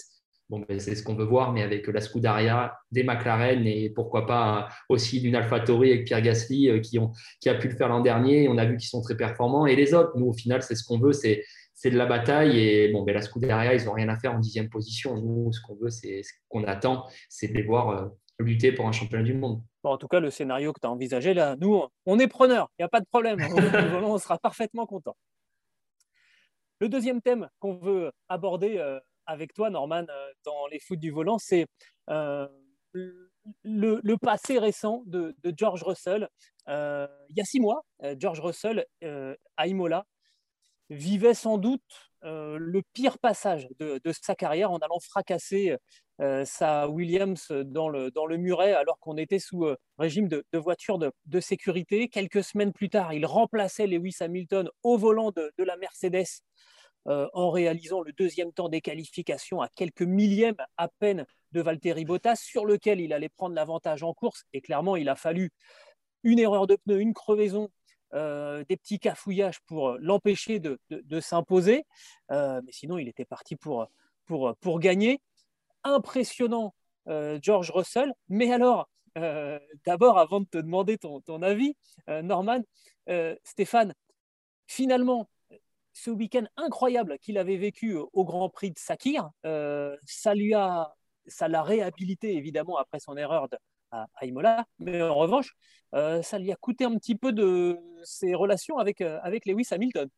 [0.49, 4.27] bon, ben, c'est ce qu'on veut voir, mais avec la Scuderia, des McLaren et pourquoi
[4.27, 6.99] pas aussi d'une AlphaTauri avec Pierre Gasly euh, qui,
[7.49, 8.49] a pu le faire l'an dernier.
[8.49, 10.85] On a vu qu'ils sont très performants et les autres, nous, au final, c'est ce
[10.85, 11.45] qu'on veut, c'est
[11.77, 14.39] c'est de la bataille et bon, ben, la Scuderia, ils n'ont rien à faire en
[14.39, 15.17] dixième position.
[15.17, 18.93] Nous, ce qu'on veut, c'est ce qu'on attend, c'est de les voir lutter pour un
[18.93, 19.61] championnat du monde.
[19.91, 22.83] En tout cas, le scénario que tu as envisagé, là, nous, on est preneurs, il
[22.83, 23.39] n'y a pas de problème.
[24.03, 25.17] on sera parfaitement content.
[26.81, 31.11] Le deuxième thème qu'on veut aborder euh, avec toi, Norman, euh, dans les foot du
[31.11, 31.67] volant, c'est
[32.11, 32.49] euh,
[33.63, 36.29] le, passé récent de, George Russell.
[36.67, 37.85] il y a six mois,
[38.19, 38.85] George Russell
[39.57, 40.05] à Imola
[40.91, 41.83] vivait sans doute
[42.23, 45.77] le pire passage de, sa carrière en allant fracasser
[46.21, 51.11] euh, sa Williams dans le, muret alors qu'on était sous euh, régime de, voiture de,
[51.27, 52.09] de, sécurité.
[52.09, 56.43] Quelques semaines plus tard, il remplaçait Lewis Hamilton au volant de, la Mercedes
[57.09, 62.05] euh, en réalisant le deuxième temps des qualifications à quelques millièmes à peine de Valtteri
[62.05, 64.45] Bottas sur lequel il allait prendre l'avantage en course.
[64.53, 65.51] Et clairement, il a fallu
[66.23, 67.71] une erreur de pneu, une crevaison
[68.15, 71.85] des petits cafouillages pour l'empêcher de, de s'imposer.
[72.31, 73.89] mais sinon, il était parti pour,
[74.27, 75.21] pour, pour gagner
[75.85, 76.75] impressionnant,
[77.09, 78.13] euh, George Russell.
[78.29, 81.77] Mais alors, euh, d'abord, avant de te demander ton, avis,
[82.09, 82.63] euh, Norman,
[83.45, 83.95] Stéphane,
[84.67, 85.29] finalement,
[85.93, 90.93] ce week-end incroyable qu'il avait vécu au Grand Prix de Sakir, ça lui a,
[91.27, 93.49] ça l'a réhabilité évidemment après son erreur
[94.15, 95.55] à, Imola, mais en revanche,
[95.93, 100.09] ça lui a coûté un petit peu de ses relations avec, avec Lewis Hamilton.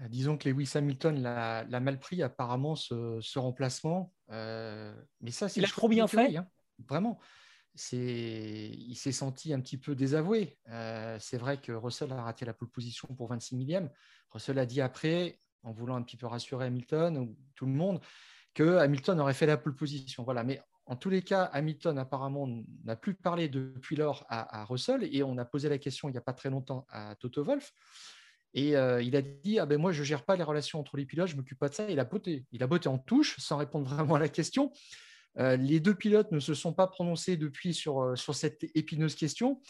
[0.00, 4.12] Euh, disons que Lewis Hamilton l'a mal pris apparemment ce, remplacement.
[4.30, 6.36] Euh, mais ça, il a trop bien fait.
[6.36, 6.46] Hein.
[6.88, 7.18] Vraiment.
[7.92, 10.58] Il s'est senti un petit peu désavoué.
[10.68, 13.90] Euh, c'est vrai que Russell a raté la pole position pour 26 millième.
[14.30, 18.00] Russell a dit après, en voulant un petit peu rassurer Hamilton ou tout le monde,
[18.54, 20.24] que Hamilton aurait fait la pole position.
[20.24, 20.42] Voilà.
[20.42, 22.48] Mais en tous les cas, Hamilton apparemment
[22.84, 26.18] n'a plus parlé depuis lors à, Russell et on a posé la question il n'y
[26.18, 27.72] a pas très longtemps à Toto Wolff.
[28.54, 31.06] Et euh, il a dit ah ben moi je gère pas les relations entre les
[31.06, 31.88] pilotes, je m'occupe pas de ça.
[31.88, 34.72] Il a botté, il a botté en touche sans répondre vraiment à la question.
[35.38, 39.14] Euh, les deux pilotes ne se sont pas prononcés depuis sur, euh, sur cette épineuse
[39.14, 39.60] question.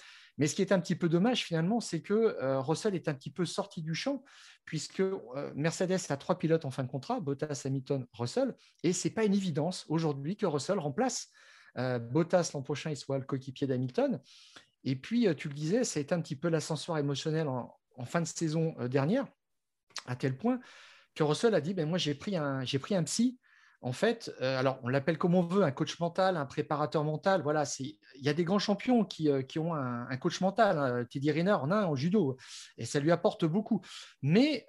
[0.40, 3.30] Mais ce qui est un petit peu dommage finalement, c'est que Russell est un petit
[3.30, 4.24] peu sorti du champ,
[4.64, 5.02] puisque
[5.54, 9.34] Mercedes a trois pilotes en fin de contrat, Bottas, Hamilton, Russell, et c'est pas une
[9.34, 11.28] évidence aujourd'hui que Russell remplace
[11.76, 14.18] Bottas l'an prochain, il soit le coéquipier d'Hamilton.
[14.84, 17.76] Et puis, tu le disais, ça a été un petit peu l'ascenseur émotionnel en,
[18.06, 19.26] fin de saison euh, dernière,
[20.06, 20.58] à tel point
[21.14, 23.38] que Russell a dit ben, Moi, j'ai pris, un, pris un psy.
[23.82, 27.40] En fait, euh, alors on l'appelle comme on veut, un coach mental, un préparateur mental.
[27.42, 30.78] Voilà, il y a des grands champions qui, euh, ont un, coach mental.
[30.78, 31.04] Hein.
[31.10, 32.36] Teddy Riner en a un en judo,
[32.76, 33.80] et ça lui apporte beaucoup.
[34.20, 34.66] Mais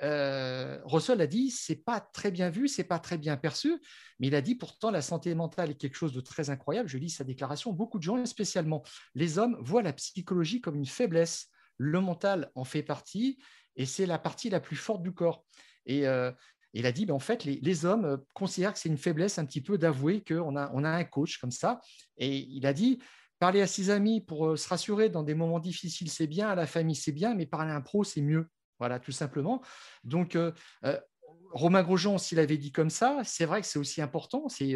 [0.86, 3.82] Russell a dit c'est pas très bien vu, c'est pas très bien perçu.
[4.20, 6.88] Mais il a dit pourtant la santé mentale est quelque chose de très incroyable.
[6.88, 7.74] Je lis sa déclaration.
[7.74, 8.84] Beaucoup de gens, et spécialement
[9.16, 13.40] les hommes, voient la psychologie comme une faiblesse le mental en fait partie
[13.76, 15.46] et c'est la partie la plus forte du corps.
[15.86, 16.32] Et euh,
[16.74, 19.46] il a dit, ben, en fait, les, hommes euh, considèrent que c'est une faiblesse un
[19.46, 21.80] petit peu d'avouer qu'on a, on a un coach comme ça.
[22.18, 23.00] Et il a dit,
[23.40, 26.56] parler à ses amis pour euh, se rassurer dans des moments difficiles, c'est bien, à
[26.56, 28.48] la famille, c'est bien, mais parler à un pro, c'est mieux.
[28.80, 29.62] Voilà, tout simplement.
[30.04, 30.36] Donc,
[31.52, 34.76] Romain Grosjean, s'il avait dit comme ça, c'est vrai que c'est aussi important, c'est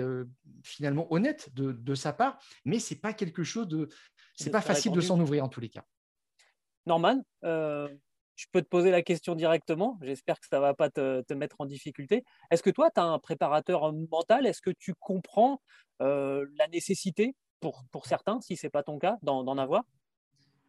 [0.64, 3.90] finalement honnête de, sa part, mais c'est pas quelque chose de,
[4.36, 5.84] c'est pas facile de s'en ouvrir en tous les cas.
[6.86, 7.90] Norman, euh,
[8.36, 9.98] je peux te poser la question directement.
[10.02, 12.24] J'espère que ça ne va pas te, mettre en difficulté.
[12.52, 14.46] Est-ce que toi, tu as un préparateur mental?
[14.46, 15.62] Est-ce que tu comprends
[16.02, 19.84] euh, la nécessité, pour, pour certains, si ce n'est pas ton cas, d'en avoir?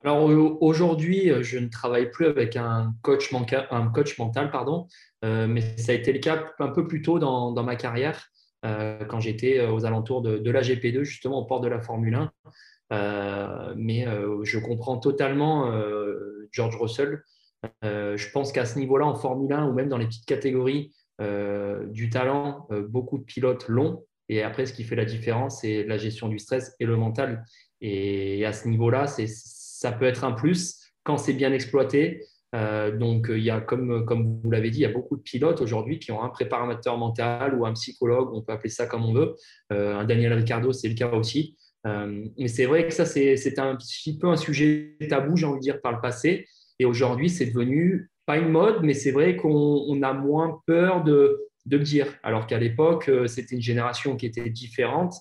[0.05, 0.24] Alors
[0.62, 3.33] aujourd'hui, je ne travaille plus avec un coach,
[3.70, 4.87] un coach mental, pardon,
[5.24, 8.31] euh, mais ça a été le cas un peu plus tôt dans, dans ma carrière,
[8.62, 12.33] quand j'étais aux alentours de, de la GP2, justement au port de la Formule 1.
[12.92, 17.22] Euh, mais euh, je comprends totalement euh, George Russell.
[17.83, 22.11] Je pense qu'à ce niveau-là, en Formule 1 ou même dans les petites catégories du
[22.11, 24.05] talent, beaucoup de pilotes l'ont.
[24.29, 27.44] Et après, ce qui fait la différence, c'est la gestion du stress et le mental.
[27.81, 32.24] Et à ce niveau-là, ça peut être un plus quand c'est bien exploité.
[32.52, 35.98] donc, il y a, comme, vous l'avez dit, il y a beaucoup de pilotes aujourd'hui
[35.98, 39.37] qui ont un préparateur mental ou un psychologue, on peut appeler ça comme on veut.
[39.70, 41.57] un Daniel Ricciardo, c'est le cas aussi.
[41.87, 45.59] Euh, mais c'est vrai que ça, c'est un petit peu un sujet tabou, j'ai envie
[45.59, 46.46] de dire, par le passé.
[46.79, 51.47] Et aujourd'hui, c'est devenu pas une mode, mais c'est vrai qu'on a moins peur de,
[51.67, 52.07] de le dire.
[52.23, 55.15] Alors qu'à l'époque, euh, c'était une génération qui était différente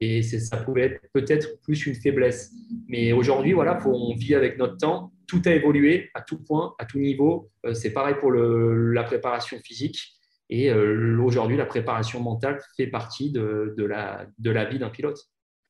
[0.00, 2.52] et ça pouvait être peut-être plus une faiblesse.
[2.88, 5.12] Mais aujourd'hui, voilà, on vit avec notre temps.
[5.26, 7.50] Tout a évolué à tout point, à tout niveau.
[7.66, 10.14] Euh, c'est pareil pour la préparation physique.
[10.48, 15.18] Et euh, aujourd'hui, la préparation mentale fait partie de, la, de la vie d'un pilote.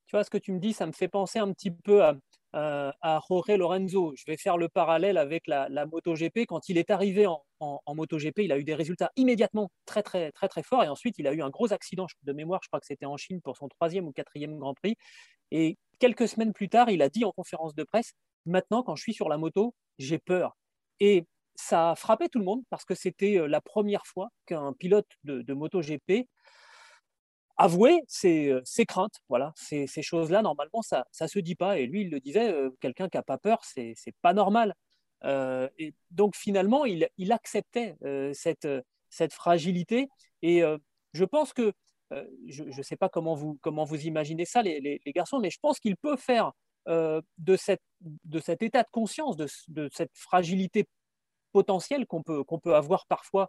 [0.06, 2.16] Tu vois, ce que tu me dis, ça me fait penser un petit peu à,
[2.54, 4.12] euh, à Jorge Lorenzo.
[4.16, 6.46] Je vais faire le parallèle avec la, MotoGP.
[6.46, 7.42] Quand il est arrivé en,
[7.94, 10.84] MotoGP, il a eu des résultats immédiatement très, très, très, très forts.
[10.84, 12.60] Et ensuite, il a eu un gros accident de mémoire.
[12.62, 14.96] Je crois que c'était en Chine pour son troisième ou quatrième Grand Prix.
[15.50, 18.12] Et quelques semaines plus tard, il a dit en conférence de presse
[18.46, 20.56] Maintenant, quand je suis sur la moto, j'ai peur.
[20.98, 24.72] Et ça a frappé tout le monde parce que c'était euh, la première fois qu'un
[24.72, 26.26] pilote de, de MotoGP
[27.60, 29.20] avouer ses, craintes.
[29.28, 31.78] Voilà, ces, choses-là, normalement, ça ne se dit pas.
[31.78, 34.74] Et lui, il le disait, quelqu'un qui n'a pas peur, c'est pas normal.
[35.24, 37.96] et donc, finalement, il, acceptait
[38.32, 40.08] cette, fragilité.
[40.42, 40.62] Et
[41.12, 41.72] je pense que,
[42.48, 45.78] je ne sais pas comment vous, comment vous imaginez ça, les, garçons, mais je pense
[45.78, 46.52] qu'il peut faire
[46.86, 50.88] de, cet état de conscience, de, cette fragilité
[51.52, 53.46] potentielle qu'on peut, avoir parfois euh,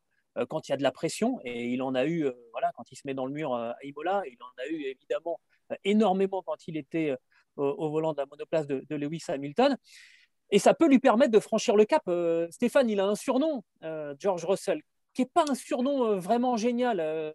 [0.49, 2.91] quand il y a de la pression, et il en a eu, euh, voilà, quand
[2.91, 5.39] il se met dans le mur euh, à Imola, il en a eu évidemment
[5.83, 7.15] énormément quand il était
[7.55, 9.77] au, volant de la monoplace de, Lewis Hamilton.
[10.49, 12.03] Et ça peut lui permettre de franchir le cap.
[12.49, 13.63] Stéphane, il a un surnom,
[14.19, 14.81] George Russell,
[15.13, 17.33] qui n'est pas un surnom vraiment génial.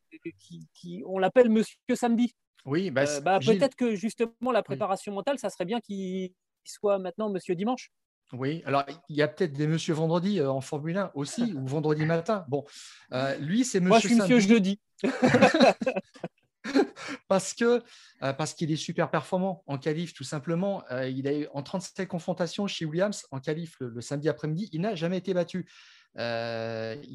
[0.75, 2.35] qui, on l'appelle Monsieur Samedi.
[2.67, 6.33] Oui, bah, bah peut-être que justement la préparation mentale, ça serait bien qu'il
[6.65, 7.91] soit maintenant Monsieur Dimanche.
[8.33, 11.67] Oui, alors il y a peut-être des Monsieur Vendredi euh, en Formule 1 aussi, ou
[11.67, 12.45] Vendredi matin.
[12.49, 12.65] Bon,
[13.13, 13.89] euh, lui, c'est Monsieur.
[13.89, 14.81] Moi, je suis Monsieur Jeudi.
[17.29, 17.83] parce que
[18.23, 20.83] euh, parce qu'il est super performant en qualif, tout simplement.
[20.91, 24.95] il a eu en 37 confrontations chez Williams en qualif le, samedi après-midi, il n'a
[24.95, 25.69] jamais été battu.
[26.17, 26.21] il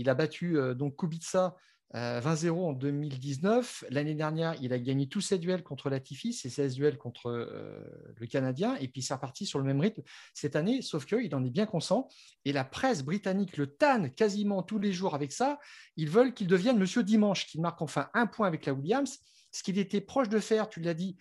[0.08, 1.56] a battu donc Kubica
[1.93, 3.86] 20-0 euh, en 2019.
[3.89, 7.84] L'année dernière, il a gagné tous ses duels contre Latifi, ses 16 duels contre euh,
[8.17, 10.01] le Canadien, et puis c'est reparti sur le même rythme
[10.34, 12.08] cette année, sauf qu'il en est bien conscient.
[12.45, 15.60] Et la presse britannique le tanne quasiment tous les jours avec ça.
[15.97, 19.19] Ils veulent qu'il devienne Monsieur Dimanche, qu'il marque enfin un point avec la Williams,
[19.51, 21.17] ce qu'il était proche de faire, tu l'as dit,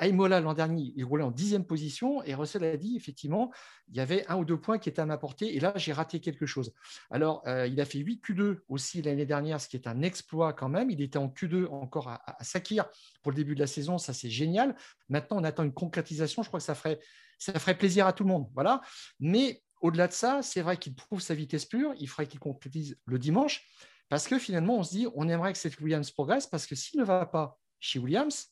[0.00, 3.50] Aimola, l'an dernier, il roulait en dixième position et Russell a dit effectivement,
[3.88, 5.92] il y avait un ou deux points qui étaient à ma portée et là, j'ai
[5.92, 6.72] raté quelque chose.
[7.10, 10.52] Alors, euh, il a fait 8 Q2 aussi l'année dernière, ce qui est un exploit
[10.52, 10.90] quand même.
[10.90, 12.88] Il était en Q2 encore à, Sakir
[13.22, 14.76] pour le début de la saison, ça c'est génial.
[15.08, 16.42] Maintenant, on attend une concrétisation.
[16.42, 17.00] Je crois que ça ferait,
[17.38, 18.48] ça ferait plaisir à tout le monde.
[18.54, 18.80] Voilà.
[19.18, 21.92] Mais au-delà de ça, c'est vrai qu'il prouve sa vitesse pure.
[21.98, 23.64] Il faudrait qu'il concrétise le dimanche
[24.08, 27.00] parce que finalement, on se dit, on aimerait que cette Williams progresse parce que s'il
[27.00, 28.51] ne va pas chez Williams, euh,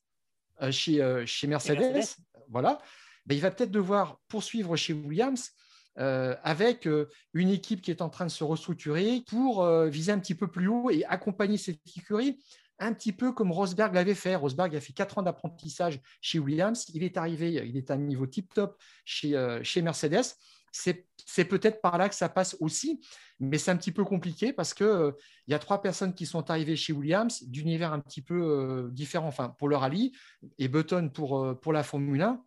[0.71, 2.05] chez, euh, chez Mercedes,
[2.49, 2.79] voilà,
[3.27, 5.51] ben, il va peut-être devoir poursuivre chez Williams
[5.99, 6.89] euh, avec
[7.35, 10.69] une équipe qui est en train de se restructurer pour viser un petit peu plus
[10.69, 12.39] haut et accompagner cette écurie
[12.83, 14.35] un petit peu comme Rosberg l'avait fait.
[14.37, 16.87] Rosberg a fait quatre ans d'apprentissage chez Williams.
[16.95, 20.35] Il est arrivé, il est à un niveau tip-top chez, chez Mercedes
[20.73, 23.01] c'est peut-être par là que ça passe aussi,
[23.39, 25.13] mais c'est un petit peu compliqué parce qu'il euh,
[25.49, 29.29] y a trois personnes qui sont arrivées chez Williams d'univers un petit peu euh, différents,
[29.29, 30.13] enfin pour le rallye
[30.59, 32.43] et Button pour, euh, pour la Formule 1.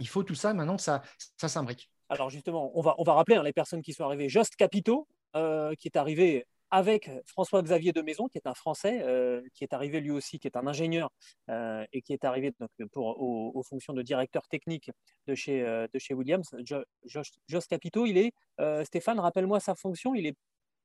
[0.00, 1.02] Il faut tout ça maintenant ça,
[1.36, 1.90] ça s'imbrique.
[2.08, 4.28] Alors justement, on va, on va rappeler hein, les personnes qui sont arrivées.
[4.28, 9.64] Just Capito, qui est arrivé avec François-Xavier de Maison, qui est un Français, euh, qui
[9.64, 11.10] est arrivé lui aussi, qui est un ingénieur
[11.50, 14.90] euh, et qui est arrivé donc, pour, aux, fonctions de directeur technique
[15.26, 16.54] de chez, euh, de chez Williams.
[16.64, 18.32] Josh, Capito, il est,
[18.84, 20.36] Stéphane, rappelle-moi sa fonction, il est,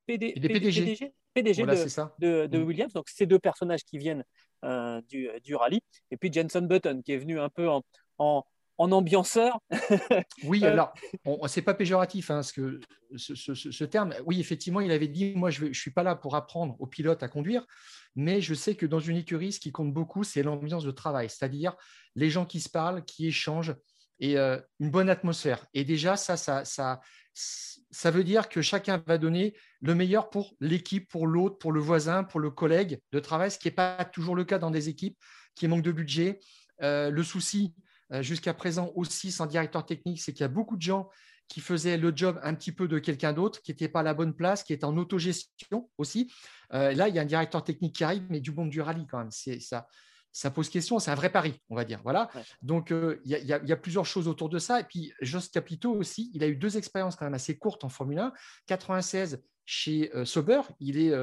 [0.08, 1.14] PD, PDG.
[1.34, 1.64] PDG,
[2.20, 2.64] de, de, mm.
[2.64, 2.94] Williams.
[2.94, 4.24] Donc, ces deux personnages qui viennent
[5.08, 5.80] du, du, rallye.
[6.10, 7.82] Et puis Jenson Button, qui est venu un peu en,
[8.18, 8.44] en
[8.82, 9.60] en ambianceur.
[10.44, 10.94] oui, euh, alors,
[11.48, 12.80] c'est pas péjoratif, hein, ce, que,
[13.16, 14.14] ce, terme.
[14.26, 17.22] Oui, effectivement, il avait dit, moi, je ne suis pas là pour apprendre aux pilotes
[17.22, 17.66] à conduire,
[18.16, 21.30] mais je sais que dans une écurie, ce qui compte beaucoup, c'est l'ambiance de travail,
[21.30, 21.76] c'est-à-dire
[22.16, 23.76] les gens qui se parlent, qui échangent,
[24.20, 25.66] et euh, une bonne atmosphère.
[25.74, 27.02] Et déjà, ça, ça, ça,
[27.34, 31.80] ça veut dire que chacun va donner le meilleur pour l'équipe, pour l'autre, pour le
[31.80, 34.90] voisin, pour le collègue de travail, ce qui n'est pas toujours le cas dans des
[34.90, 35.18] équipes
[35.56, 36.40] qui manquent de budget.
[36.82, 37.74] Euh, le souci,
[38.20, 41.10] jusqu'à présent aussi sans directeur technique, c'est qu'il y a beaucoup de gens
[41.52, 44.14] qui faisaient le job un petit peu de quelqu'un d'autre, qui n'était pas à la
[44.14, 46.32] bonne place, qui est en autogestion aussi.
[46.74, 49.06] Euh, là, il y a un directeur technique qui arrive, mais du monde du rallye
[49.06, 49.32] quand même.
[49.32, 49.86] C'est ça.
[50.32, 52.00] Ça pose question, c'est un vrai pari, on va dire.
[52.04, 52.30] Voilà.
[52.62, 54.80] Donc, euh, il y, a plusieurs choses autour de ça.
[54.80, 57.90] Et puis, Jos Capito aussi, il a eu deux expériences quand même assez courtes en
[57.90, 58.32] Formule 1.
[58.68, 61.14] 96 chez Sauber, il est,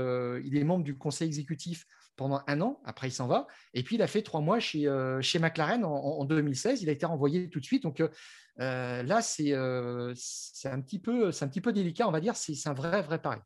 [0.45, 1.87] il est membre du conseil exécutif
[2.19, 2.81] pendant un an.
[2.85, 3.47] Après, il s'en va.
[3.73, 6.83] Et puis, il a fait trois mois chez, euh, chez McLaren en, 2016.
[6.83, 7.85] Il a été renvoyé tout de suite.
[7.85, 12.37] Donc euh, là, c'est un, petit peu, un petit peu délicat, on va dire.
[12.37, 13.41] C'est un vrai, vrai pari.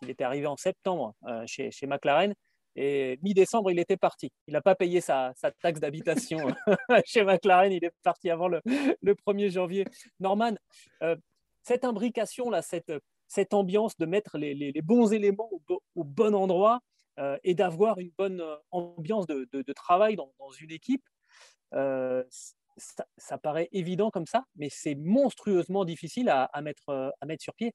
[0.00, 1.14] il était arrivé en septembre
[1.46, 2.32] chez, chez McLaren.
[2.78, 4.30] Et mi-décembre, il était parti.
[4.46, 6.38] Il n'a pas payé sa, taxe d'habitation
[7.04, 7.72] chez McLaren.
[7.72, 8.60] Il est parti avant le,
[9.04, 9.84] 1er janvier.
[10.20, 10.54] Norman,
[11.62, 12.92] cette imbrication-là, cette,
[13.28, 15.50] cette ambiance de mettre les, bons éléments
[15.94, 16.80] au, bon endroit euh,
[17.42, 21.04] et d'avoir une bonne euh, ambiance de, travail dans, une équipe,
[21.74, 22.22] euh,
[23.16, 27.72] ça, paraît évident comme ça, mais c'est monstrueusement difficile à, mettre, sur pied.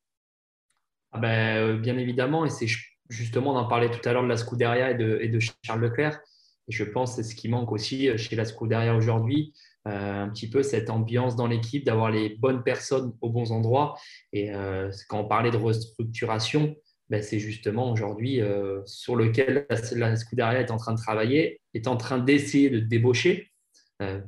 [1.12, 2.68] Ah ben, bien évidemment, et c'est
[3.10, 6.20] justement, d'en parler tout à l'heure de la Scuderia et de, Charles Leclerc.
[6.68, 9.54] Je pense que c'est ce qui manque aussi chez la Scuderia aujourd'hui.
[9.88, 13.98] Euh, un petit peu cette ambiance dans l'équipe, d'avoir les bonnes personnes aux bons endroits.
[14.32, 16.76] Et euh, quand on parlait de restructuration,
[17.12, 21.88] ben, c'est justement aujourd'hui euh, sur lequel la, Scuderia est en train de travailler, est
[21.88, 23.52] en train d'essayer de débaucher.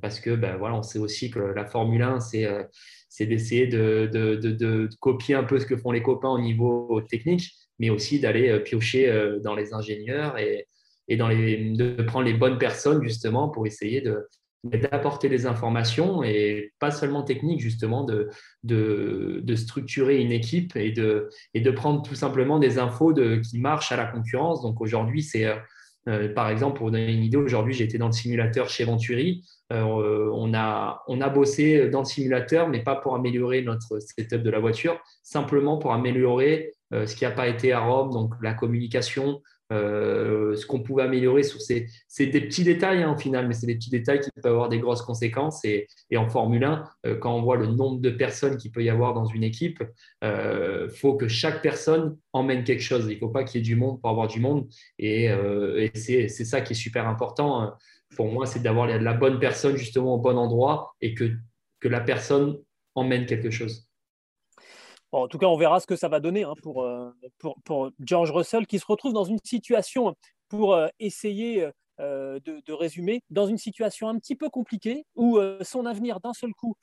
[0.01, 5.33] parce que ben, voilà, on sait aussi que la Formule 1, c'est d'essayer de, copier
[5.35, 9.09] un peu ce que font les copains au niveau technique, mais aussi d'aller piocher
[9.41, 10.67] dans les ingénieurs et,
[11.07, 14.27] et dans les, de prendre les bonnes personnes justement pour essayer de,
[14.63, 18.29] d'apporter des informations et pas seulement techniques, justement, de,
[18.63, 23.59] de, structurer une équipe et de, et de prendre tout simplement des infos de, qui
[23.59, 24.61] marchent à la concurrence.
[24.61, 25.55] Donc aujourd'hui, c'est euh,
[26.09, 29.45] euh, par exemple, pour donner une idée, aujourd'hui, j'étais dans le simulateur chez Venturi.
[29.71, 34.43] Euh, on, a, on a bossé dans le simulateur, mais pas pour améliorer notre setup
[34.43, 38.53] de la voiture, simplement pour améliorer ce qui n'a pas été à Rome, donc la
[38.53, 39.41] communication,
[39.73, 43.53] euh, ce qu'on pouvait améliorer sur ces, c'est des petits détails hein, au final, mais
[43.53, 45.65] c'est des petits détails qui peuvent avoir des grosses conséquences.
[45.65, 48.89] Et, en Formule 1, euh, quand on voit le nombre de personnes qu'il peut y
[48.89, 49.83] avoir dans une équipe,
[50.21, 53.07] il euh, faut que chaque personne emmène quelque chose.
[53.09, 54.67] Il ne faut pas qu'il y ait du monde pour avoir du monde.
[54.99, 55.29] Et,
[55.95, 57.75] c'est, ça qui est super important hein.
[58.15, 61.31] pour moi, c'est d'avoir la bonne personne justement au bon endroit et que,
[61.79, 62.57] que la personne
[62.95, 63.87] emmène quelque chose
[65.13, 67.11] en tout cas, on verra ce que ça va donner hein, euh,
[67.65, 70.15] pour, George Russell qui se retrouve dans une situation
[70.49, 75.85] pour euh, essayer euh, de, résumer, dans une situation un petit peu compliquée où son
[75.85, 76.75] avenir d'un seul coup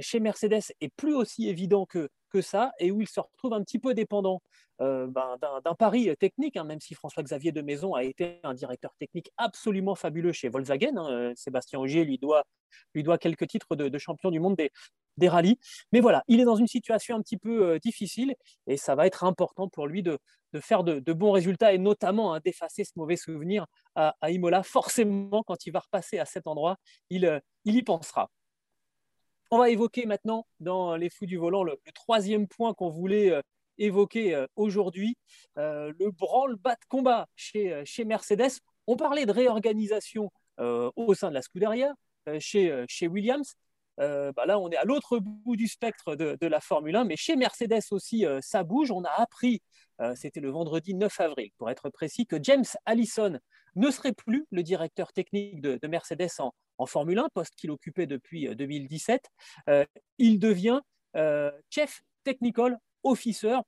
[0.00, 2.08] chez Mercedes est plus aussi évident que
[2.42, 4.42] ça et où il se retrouve un petit peu dépendant
[4.78, 9.30] ben, d'un pari technique, hein, même si François-Xavier de Maison a été un directeur technique
[9.36, 10.96] absolument fabuleux chez Volkswagen.
[10.96, 12.44] Hein, Sébastien Ogier lui doit,
[12.94, 14.70] lui doit quelques titres de, de champion du monde des,
[15.18, 15.58] des rallyes.
[15.92, 18.34] Mais voilà, il est dans une situation un petit peu euh, difficile
[18.66, 20.18] et ça va être important pour lui de,
[20.60, 24.62] faire de, bons résultats et notamment hein, d'effacer ce mauvais souvenir à, Imola.
[24.62, 26.76] Forcément, quand il va repasser à cet endroit,
[27.10, 28.30] il, euh, il y pensera.
[29.50, 33.42] On va évoquer maintenant dans les fous du volant le, troisième point qu'on voulait euh,
[33.78, 35.16] évoquer aujourd'hui,
[35.56, 38.60] le branle-bas de combat chez, chez Mercedes.
[38.86, 41.94] On parlait de réorganisation au sein de la Scuderia,
[42.38, 43.54] chez, chez Williams.
[44.00, 47.16] Euh, bah là, on est à l'autre bout du spectre de, la Formule 1, mais
[47.16, 48.90] chez Mercedes aussi, euh, ça bouge.
[48.90, 49.60] On a appris,
[50.00, 53.38] euh, c'était le vendredi 9 avril, pour être précis, que James Allison
[53.74, 58.54] ne serait plus le directeur technique de, Mercedes en, Formule 1, poste qu'il occupait depuis
[58.54, 59.28] 2017.
[60.18, 60.80] il devient
[61.70, 63.58] chef technical officer.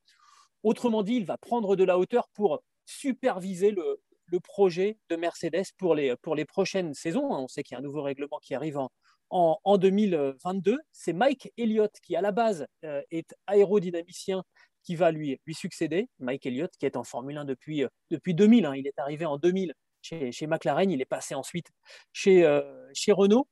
[0.63, 4.01] Autrement dit, il va prendre de la hauteur pour superviser le,
[4.45, 7.33] projet de Mercedes pour les, pour les prochaines saisons.
[7.33, 8.91] On sait qu'il y a un nouveau règlement qui arrive en,
[9.31, 10.79] en, 2022.
[10.93, 14.43] C'est Mike Elliott qui, à la base, euh, est aérodynamicien
[14.83, 16.09] qui va lui, succéder.
[16.19, 18.67] Mike Elliott, qui est en Formule 1 depuis, euh, depuis 2000.
[18.67, 18.75] Hein.
[18.77, 20.91] Il est arrivé en 2000 chez, McLaren.
[20.91, 21.69] Il est passé ensuite
[22.13, 23.49] chez, euh, Renault.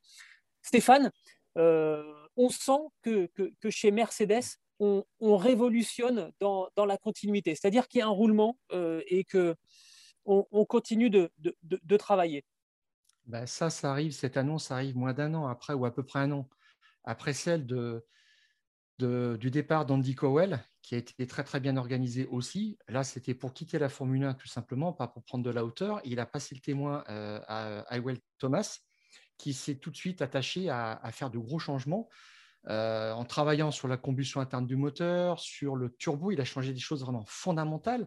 [0.62, 1.10] Stéphane,
[1.56, 3.28] on sent que,
[3.70, 4.44] chez Mercedes,
[4.78, 5.04] on,
[5.36, 7.54] révolutionne dans, la continuité.
[7.54, 9.56] C'est-à-dire qu'il y a un roulement et qu'on
[10.26, 12.44] on continue de, travailler.
[13.26, 16.32] Bah, ça, ça cette annonce arrive moins d'un an après, ou à peu près un
[16.32, 16.48] an,
[17.04, 22.78] après celle du départ d'Andy Cowell, qui a été très bien organisé aussi.
[22.88, 26.00] Là, c'était pour quitter la Formule 1 tout simplement, pas pour prendre de la hauteur.
[26.04, 28.78] Il a passé le témoin euh, à Ewell Thomas,
[29.36, 32.08] qui s'est tout de suite attaché à, faire de gros changements.
[32.66, 36.72] Euh, en travaillant sur la combustion interne du moteur, sur le turbo, il a changé
[36.72, 38.06] des choses vraiment fondamentales.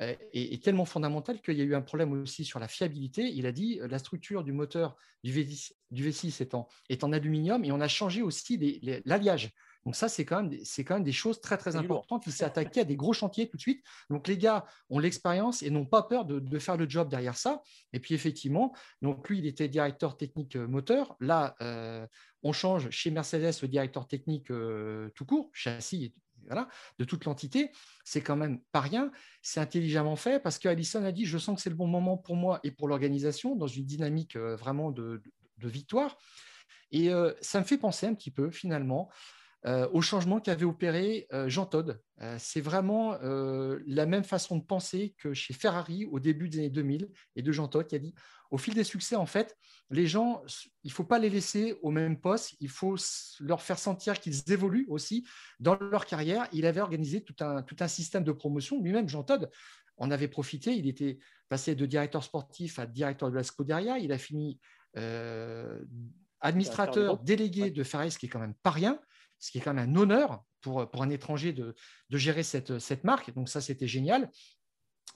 [0.00, 3.30] Euh, est, tellement fondamental qu'il y a eu un problème aussi sur la fiabilité.
[3.30, 7.04] Il a dit euh, la structure du moteur du V6, du V6 est, en, est
[7.04, 9.50] en aluminium et on a changé aussi l'alliage.
[9.84, 12.24] Donc ça, c'est quand, même, quand même des choses très, très importantes.
[12.26, 13.84] Il s'est attaqué à des gros chantiers tout de suite.
[14.10, 17.62] Donc les gars ont l'expérience et n'ont pas peur de, faire le job derrière ça.
[17.92, 21.16] Et puis effectivement, donc lui, il était directeur technique euh, moteur.
[21.20, 21.54] Là,
[22.42, 26.14] on change chez Mercedes le directeur technique tout court, châssis
[26.98, 27.70] de toute l'entité,
[28.04, 29.10] c'est quand même pas rien.
[29.42, 32.36] C'est intelligemment fait parce qu'Alison a dit Je sens que c'est le bon moment pour
[32.36, 35.22] moi et pour l'organisation dans une dynamique vraiment de,
[35.62, 36.16] victoire.
[36.90, 39.10] Et ça me fait penser un petit peu finalement
[39.66, 41.94] euh, au changement qu'avait opéré euh, Jean Todt.
[42.22, 46.70] Euh, c'est vraiment la même façon de penser que chez Ferrari au début des années
[46.70, 48.14] 2000 et de Jean Todt qui a dit
[48.50, 49.56] au fil des succès, en fait,
[49.90, 50.42] les gens,
[50.82, 52.96] il ne faut pas les laisser au même poste, il faut
[53.38, 55.24] leur faire sentir qu'ils évoluent aussi
[55.60, 56.48] dans leur carrière.
[56.52, 58.82] Il avait organisé tout un, tout un système de promotion.
[58.82, 59.46] Lui-même, Jean Todt,
[59.98, 60.74] en avait profité.
[60.74, 63.98] Il était passé de directeur sportif à directeur de la Scuderia.
[63.98, 64.58] Il a fini
[66.40, 68.98] administrateur délégué de Ferrari, ce qui est quand même pas rien
[69.40, 71.74] ce qui est quand même un honneur pour, pour un étranger de,
[72.10, 73.32] de gérer cette, cette, marque.
[73.34, 74.30] Donc ça, c'était génial.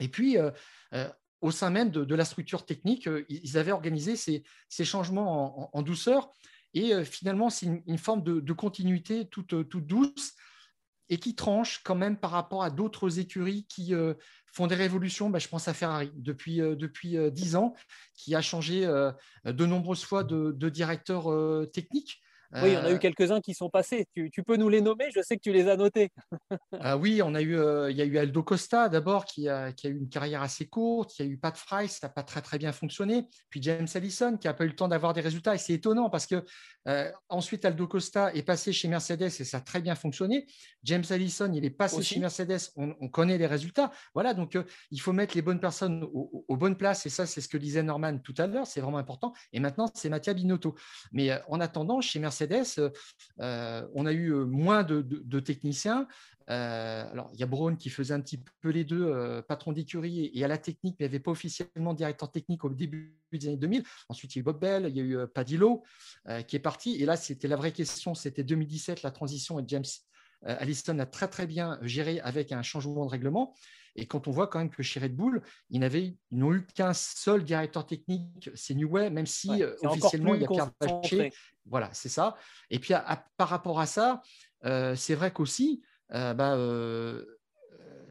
[0.01, 0.51] Et puis, euh,
[0.95, 1.09] euh,
[1.41, 5.83] au sein même de, la structure technique, euh, ils avaient organisé ces, ces changements en,
[5.83, 6.33] douceur.
[6.72, 10.33] Et finalement, c'est une, forme de, continuité toute, toute douce
[11.09, 13.93] et qui tranche quand même par rapport à d'autres écuries qui
[14.53, 15.31] font des révolutions.
[15.31, 17.75] Bah, je pense à Ferrari depuis, depuis 10 ans,
[18.16, 18.81] qui a changé
[19.45, 21.31] de nombreuses fois de directeur
[21.70, 22.24] technique.
[22.62, 24.07] Oui, on a eu euh, quelques-uns qui sont passés.
[24.14, 25.11] Tu, peux nous les nommer?
[25.14, 26.11] Je sais que tu les as notés.
[26.80, 29.70] Ah oui, on a eu, euh, il y a eu Aldo Costa d'abord qui a,
[29.84, 31.18] eu une carrière assez courte.
[31.18, 33.26] Il y a eu Pat Fry, ça n'a pas très très bien fonctionné.
[33.50, 35.55] Puis James Allison qui n'a pas eu le temps d'avoir des résultats.
[35.55, 36.44] Et c'est étonnant parce que
[36.88, 40.46] euh, ensuite Aldo Costa est passé chez Mercedes et ça a très bien fonctionné.
[40.82, 42.61] James Allison, il est passé chez Mercedes.
[42.76, 43.92] On, connaît les résultats.
[44.14, 44.59] Voilà, donc
[44.90, 47.07] il faut mettre les bonnes personnes aux, bonnes places.
[47.07, 48.66] Et ça, c'est ce que disait Norman tout à l'heure.
[48.66, 49.32] C'est vraiment important.
[49.52, 50.74] Et maintenant, c'est Mattia Binotto.
[51.12, 52.43] Mais en attendant, chez Mercedes
[53.40, 56.07] euh, on a eu euh, moins de, techniciens.
[56.51, 60.30] Euh, alors, il y a Braun qui faisait un petit peu les deux, patron d'écurie
[60.34, 63.49] et, à la technique, mais il n'y avait pas officiellement directeur technique au début des
[63.49, 63.84] années 2000.
[64.09, 65.82] Ensuite, il y a eu Bob Bell, il y a eu Padillo
[66.47, 66.97] qui est parti.
[67.03, 69.84] Et là, c'était la vraie question, c'était 2017, la transition, et James
[70.45, 73.55] Allison a très très bien géré avec un changement de règlement.
[73.97, 77.45] Et quand on voit quand même que chez Red Bull, ils n'ont eu qu'un seul
[77.45, 81.32] directeur technique, c'est Newey, même si euh, officiellement il y a Pierre Vacher.
[81.66, 82.36] Voilà, c'est ça.
[82.70, 82.95] Et puis
[83.36, 84.20] par rapport à ça,
[84.64, 85.82] euh, c'est vrai qu'aussi,
[86.12, 86.57] euh, bah,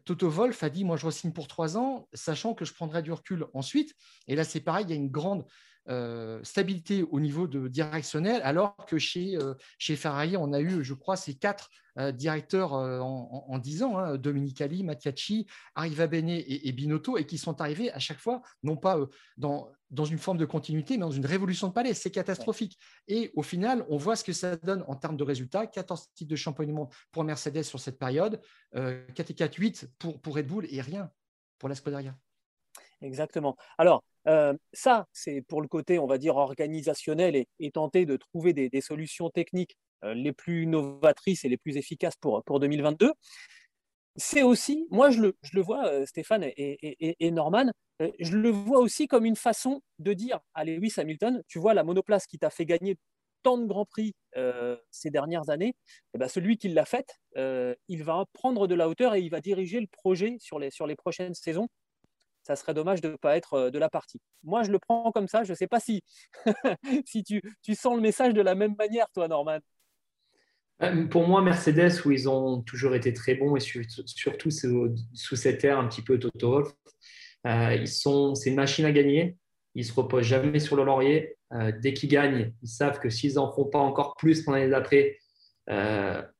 [0.05, 3.11] Toto Wolf a dit Moi, je re-signe pour trois ans, sachant que je prendrai du
[3.11, 3.93] recul ensuite.
[4.27, 5.45] Et là, c'est pareil, il y a une grande
[6.43, 9.38] stabilité au niveau de directionnel, alors que chez,
[9.77, 11.69] chez Ferrari, on a eu, je crois, ces quatre
[11.99, 17.38] euh, directeurs euh, en, dix ans, hein, Dominicali, Mattiacci, Arriva Bene et, Binotto, et qui
[17.38, 19.05] sont arrivés à chaque fois, non pas euh,
[19.38, 21.93] dans, dans une forme de continuité, mais dans une révolution de palais.
[21.93, 22.79] C'est catastrophique.
[23.07, 25.67] Et au final, on voit ce que ça donne en termes de résultats.
[25.67, 28.41] 14 titres de championnat du monde pour Mercedes sur cette période,
[28.73, 31.11] 4 et 4, 8 pour, pour Red Bull et rien
[31.59, 32.15] pour la Scuderia.
[33.01, 33.55] Exactement.
[33.77, 38.82] Alors, ça, c'est pour le côté, on va dire, organisationnel et, tenter de trouver des,
[38.82, 43.11] solutions techniques euh, les plus novatrices et les plus efficaces pour, pour 2022.
[44.15, 47.71] C'est aussi, moi je le, vois, euh, Stéphane et, Norman,
[48.01, 51.74] euh, je le vois aussi comme une façon de dire à Lewis Hamilton, tu vois
[51.74, 52.97] la monoplace qui t'a fait gagner
[53.41, 54.13] tant de grands prix
[54.89, 55.76] ces dernières années,
[56.15, 59.41] eh ben celui qui l'a faite, il va prendre de la hauteur et il va
[59.41, 61.67] diriger le projet sur les prochaines saisons.
[62.43, 64.21] Ça serait dommage de ne pas être de la partie.
[64.43, 65.43] Moi, je le prends comme ça.
[65.43, 66.03] Je ne sais pas si,
[67.05, 69.59] si tu, tu sens le message de la même manière, toi, Norman.
[70.81, 73.59] Euh, pour moi, Mercedes, où ils ont toujours été très bons, et
[74.05, 76.71] surtout sous cette ère un petit peu Toto Wolff,
[77.45, 79.37] euh, sont, c'est une machine à gagner.
[79.75, 81.37] Ils ne se reposent jamais sur le laurier.
[81.53, 84.69] Euh, dès qu'ils gagnent, ils savent que s'ils n'en font pas encore plus pendant les
[84.69, 85.19] d'après,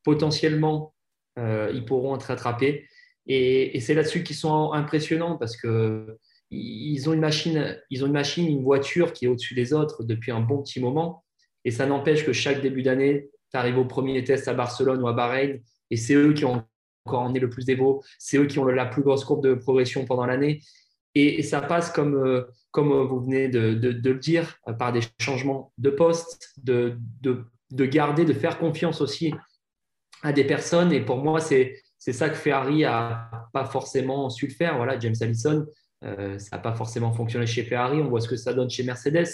[0.04, 0.94] potentiellement,
[1.38, 2.88] ils pourront être rattrapés.
[3.28, 6.18] Et, c'est là-dessus qu'ils sont impressionnants parce que
[6.52, 10.04] ils ont une machine, ils ont une machine, une voiture qui est au-dessus des autres
[10.04, 11.24] depuis un bon petit moment.
[11.66, 15.08] Et ça n'empêche que chaque début d'année, tu arrives au premier test à Barcelone ou
[15.08, 15.60] à Bahreïn,
[15.90, 16.64] et c'est eux qui ont
[17.06, 20.06] encore emmené le plus d'évo, c'est eux qui ont la plus grosse courbe de progression
[20.06, 20.62] pendant l'année.
[21.16, 25.72] Et, ça passe comme, euh, comme vous venez de, le dire, euh, par des changements
[25.78, 29.34] de poste, de, de, garder, de faire confiance aussi
[30.24, 30.92] à des personnes.
[30.92, 31.76] Et pour moi, c'est
[32.12, 34.76] ça que Ferrari n'a pas forcément su le faire.
[34.76, 35.66] Voilà, James Allison,
[36.04, 38.02] euh, ça n'a pas forcément fonctionné chez Ferrari.
[38.02, 39.30] On voit ce que ça donne chez Mercedes.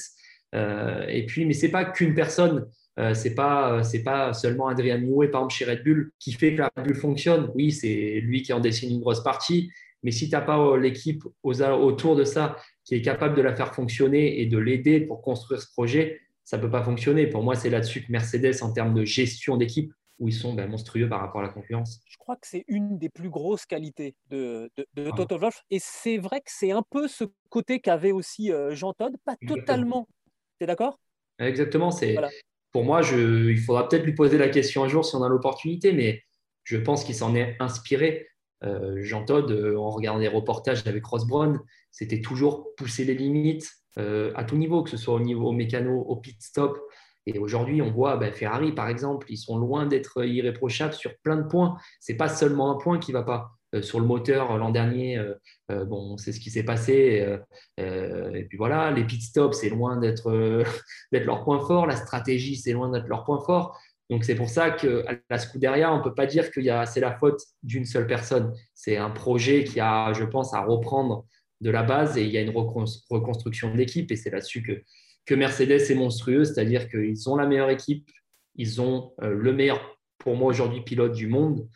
[0.53, 2.67] et puis, mais c'est pas qu'une personne.
[2.99, 6.33] Euh, c'est pas euh, c'est pas seulement Adrian Newey par exemple chez Red Bull qui
[6.33, 7.49] fait que la Red Bull fonctionne.
[7.55, 9.71] Oui, c'est lui qui en dessine une grosse partie,
[10.03, 13.55] mais si tu n'as pas euh, l'équipe autour de ça qui est capable de la
[13.55, 17.27] faire fonctionner et de l'aider pour construire ce projet, ça ne peut pas fonctionner.
[17.27, 20.69] Pour moi, c'est là-dessus que Mercedes, en termes de gestion d'équipe, où ils sont ben,
[20.69, 22.01] monstrueux par rapport à la concurrence.
[22.05, 25.15] Je crois que c'est une des plus grosses qualités de, de, ah.
[25.15, 25.63] Toto Wolff.
[25.71, 30.07] Et c'est vrai que c'est un peu ce côté qu'avait aussi Jean Todt, pas totalement.
[30.59, 30.99] Tu es d'accord?
[31.39, 31.91] Exactement.
[31.91, 32.17] C'est
[32.71, 35.91] pour moi, il faudra peut-être lui poser la question un jour si on a l'opportunité,
[35.91, 36.23] mais
[36.63, 38.27] je pense qu'il s'en est inspiré.
[38.63, 41.59] Euh, Jean Todd, en regardant des reportages avec Ross Brown,
[41.91, 46.15] c'était toujours pousser les limites à tout niveau, que ce soit au niveau mécano, au
[46.15, 46.79] pit stop.
[47.25, 51.37] Et aujourd'hui, on voit ben, Ferrari, par exemple, ils sont loin d'être irréprochables sur plein
[51.37, 51.77] de points.
[51.99, 53.51] Ce n'est pas seulement un point qui ne va pas.
[53.75, 55.35] Euh, sur le moteur l'an dernier, euh,
[55.71, 57.37] euh, bon, c'est ce qui s'est passé.
[57.77, 60.31] et puis voilà, les pit stops, c'est loin d'être
[61.11, 61.85] leur point fort.
[61.85, 63.79] La stratégie, c'est loin d'être leur point fort.
[64.09, 67.15] Donc c'est pour ça qu'à la Scuderia, on ne peut pas dire que c'est la
[67.17, 68.53] faute d'une seule personne.
[68.73, 71.25] C'est un projet qui a, je pense, à reprendre
[71.61, 74.11] de la base et il y a une reconstruction de l'équipe.
[74.11, 74.81] Et c'est là-dessus que,
[75.25, 78.09] que Mercedes est monstrueux, c'est-à-dire qu'ils ont la meilleure équipe,
[78.55, 81.67] ils ont le meilleur, pour moi aujourd'hui, pilote du monde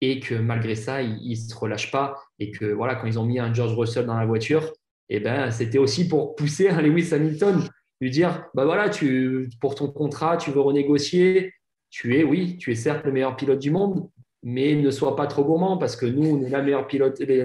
[0.00, 2.16] et que malgré ça, ils ne se relâchent pas.
[2.38, 4.72] Et que voilà, quand ils ont mis un George Russell dans la voiture,
[5.08, 7.62] eh ben, c'était aussi pour pousser un Lewis Hamilton,
[8.00, 11.54] lui dire bah voilà, tu, pour ton contrat, tu veux renégocier,
[11.90, 14.08] tu es, oui, tu es certes le meilleur pilote du monde,
[14.42, 16.62] mais ne sois pas trop gourmand parce que nous, on est la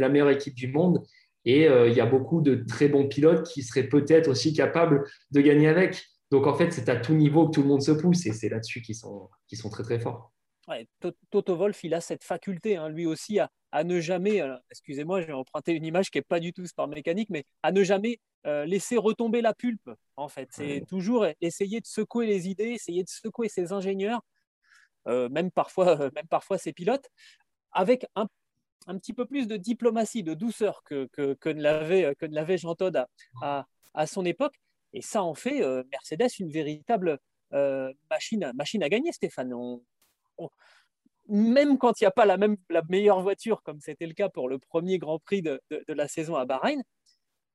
[0.09, 1.03] meilleure équipe du monde.
[1.45, 5.03] Et euh, il y a beaucoup de très bons pilotes qui seraient peut-être aussi capables
[5.31, 6.05] de gagner avec.
[6.29, 8.49] Donc en fait, c'est à tout niveau que tout le monde se pousse et c'est
[8.49, 9.29] là-dessus qu'ils sont,
[9.71, 10.31] très très forts.
[11.31, 15.33] Toto Wolf, il a cette faculté, hein, lui aussi, à, ne jamais, excusez-moi, je vais
[15.33, 18.65] emprunter une image qui n'est pas du tout sport mécanique, mais à ne jamais euh,
[18.65, 20.49] laisser retomber la pulpe, en fait.
[20.51, 24.21] C'est toujours essayer de secouer les idées, essayer de secouer ses ingénieurs,
[25.07, 27.07] euh, même, parfois, euh, même parfois ses pilotes,
[27.71, 28.27] avec un,
[28.97, 31.61] petit peu plus de diplomatie, de douceur que, que, ne
[32.33, 32.97] l'avait Jean Todt
[33.41, 34.55] à, à, son époque.
[34.93, 35.61] Et ça en fait
[35.91, 37.19] Mercedes une véritable
[38.09, 39.53] machine, machine à gagner, Stéphane
[41.27, 44.29] même quand il n'y a pas la, même, la meilleure voiture, comme c'était le cas
[44.29, 46.81] pour le premier Grand Prix de, la saison à Bahreïn,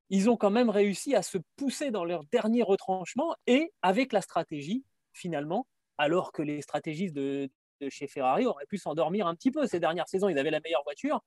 [0.08, 4.22] ils ont quand même réussi à se pousser dans leur dernier retranchement et avec la
[4.22, 5.66] stratégie, finalement,
[5.98, 7.50] alors que les stratégistes de,
[7.90, 10.84] chez Ferrari auraient pu s'endormir un petit peu ces dernières saisons, ils avaient la meilleure
[10.84, 11.22] voiture.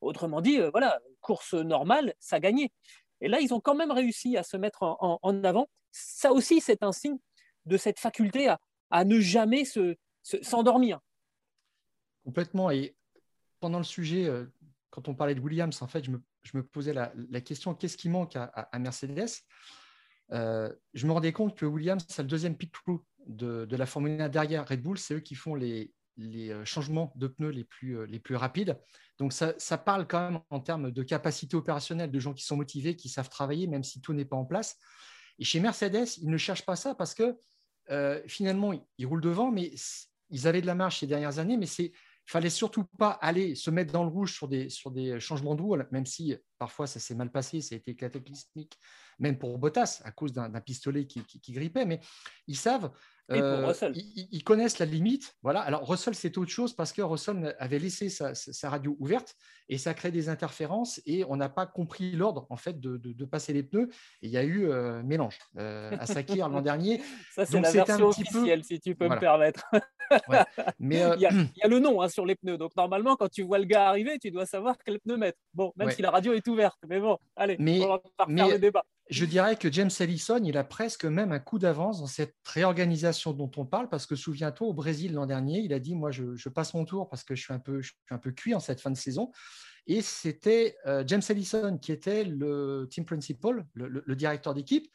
[0.00, 2.70] Autrement dit, euh, voilà, course normale, ça gagnait.
[3.20, 5.68] Et là, ils ont quand même réussi à se mettre en, avant.
[5.90, 7.16] Ça aussi, c'est un signe
[7.64, 8.54] de cette faculté
[8.90, 11.00] à ne jamais se, s'endormir.
[12.24, 12.70] Complètement.
[12.70, 12.94] Et
[13.60, 14.44] pendant le sujet, euh,
[14.90, 18.36] quand on parlait de Williams, en fait, je me, posais la, question qu'est-ce qui manque
[18.36, 19.42] à, Mercedes?
[20.32, 24.20] Euh, Je me rendais compte que Williams, c'est le deuxième pit crew de, la Formule
[24.20, 24.98] 1 derrière Red Bull.
[24.98, 28.78] C'est eux qui font les, euh, changements de pneus les plus, les plus rapides.
[29.18, 32.56] Donc, ça, ça, parle quand même en termes de capacité opérationnelle, de gens qui sont
[32.56, 34.76] motivés, qui savent travailler, même si tout n'est pas en place.
[35.38, 37.36] Et chez Mercedes, ils ne cherchent pas ça parce que
[38.26, 39.72] finalement, ils roulent devant, mais
[40.30, 41.92] ils avaient de la marge ces dernières années, mais c'est
[42.26, 45.62] fallait surtout pas aller se mettre dans le rouge sur des, sur des changements de
[45.62, 48.78] roue, même si parfois ça s'est mal passé, ça a été cataclysmique,
[49.18, 51.84] même pour Bottas, à cause d'un pistolet qui, qui, grippait.
[51.84, 52.00] Mais
[52.48, 52.90] ils savent
[53.32, 53.72] euh,
[54.30, 55.36] ils, connaissent la limite.
[55.42, 55.60] Voilà.
[55.60, 59.34] Alors, Russell, c'est autre chose parce que Russell avait laissé sa, radio ouverte
[59.68, 63.52] et ça crée des interférences et on n'a pas compris l'ordre en fait de, passer
[63.52, 63.88] les pneus.
[64.22, 67.02] Et il y a eu euh, mélange euh, à Sakir l'an dernier.
[67.34, 69.64] Ça, c'est la version officielle, si tu peux me permettre.
[70.78, 72.58] Mais, il, y a, le nom hein, sur les pneus.
[72.58, 75.38] Donc, normalement, quand tu vois le gars arriver, tu dois savoir quel pneu mettre.
[75.52, 76.78] Bon, même si la radio est ouverte.
[76.88, 80.64] Mais bon, allez, on va faire le débat je dirais que James Ellison, il a
[80.64, 84.74] presque même un coup d'avance dans cette réorganisation dont on parle, parce que souviens-toi, au
[84.74, 87.52] Brésil l'an dernier, il a dit, moi, je, passe mon tour parce que je suis
[87.52, 89.30] un peu, je suis un peu cuit en cette fin de saison.
[89.86, 94.88] Et c'était euh, James Ellison qui était le team principal, le, directeur d'équipe.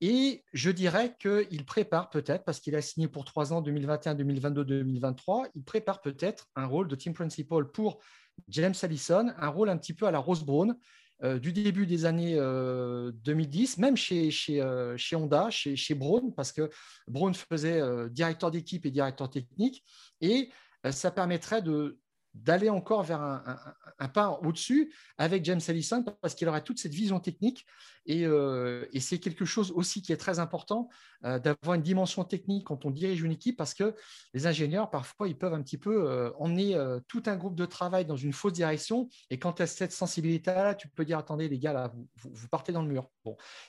[0.00, 4.64] Et je dirais qu'il prépare peut-être, parce qu'il a signé pour trois ans, 2021, 2022,
[4.64, 8.00] 2023, il prépare peut-être un rôle de team principal pour
[8.48, 10.76] James Ellison, un rôle un petit peu à la Rose Brown,
[11.24, 16.52] euh, du début des années 2010, euh, même euh, chez Honda, chez, chez, Braun, parce
[16.52, 16.68] que
[17.06, 19.84] Braun faisait directeur d'équipe et directeur technique,
[20.20, 20.50] et
[20.90, 21.98] ça permettrait de,
[22.34, 27.20] d'aller encore vers un, pas au-dessus avec James Allison parce qu'il aurait toute cette vision
[27.20, 27.66] technique.
[28.10, 30.88] Euh, et, c'est quelque chose aussi qui est très important
[31.24, 33.94] euh, d'avoir une dimension technique quand on dirige une équipe parce que
[34.34, 36.76] les ingénieurs parfois ils peuvent un petit peu euh, emmener
[37.06, 39.08] tout un groupe de travail dans une fausse direction.
[39.30, 42.48] Et quand tu as cette sensibilité là tu peux dire attendez les gars là vous,
[42.48, 43.08] partez dans le mur.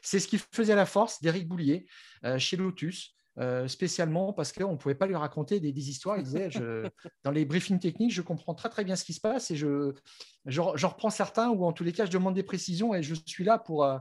[0.02, 1.86] C'est ce qui faisait la force d'Éric Boulier
[2.38, 6.18] chez Lotus euh, spécialement parce qu'on ne pouvait pas lui raconter des, histoires.
[6.18, 6.50] Il disait,
[7.24, 9.92] dans les briefings techniques, je comprends très très bien ce qui se passe et je,
[10.46, 13.44] j'en reprends certains ou en tous les cas, je demande des précisions et je suis
[13.44, 13.98] là pour, euh,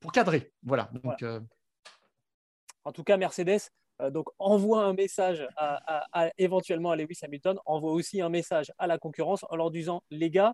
[0.00, 0.52] pour cadrer.
[0.62, 0.90] Voilà.
[1.02, 1.40] Donc, euh,
[2.84, 3.70] En tout cas, Mercedes
[4.10, 8.98] donc, envoie un message à, éventuellement à Lewis Hamilton, envoie aussi un message à la
[8.98, 10.52] concurrence en leur disant, les gars,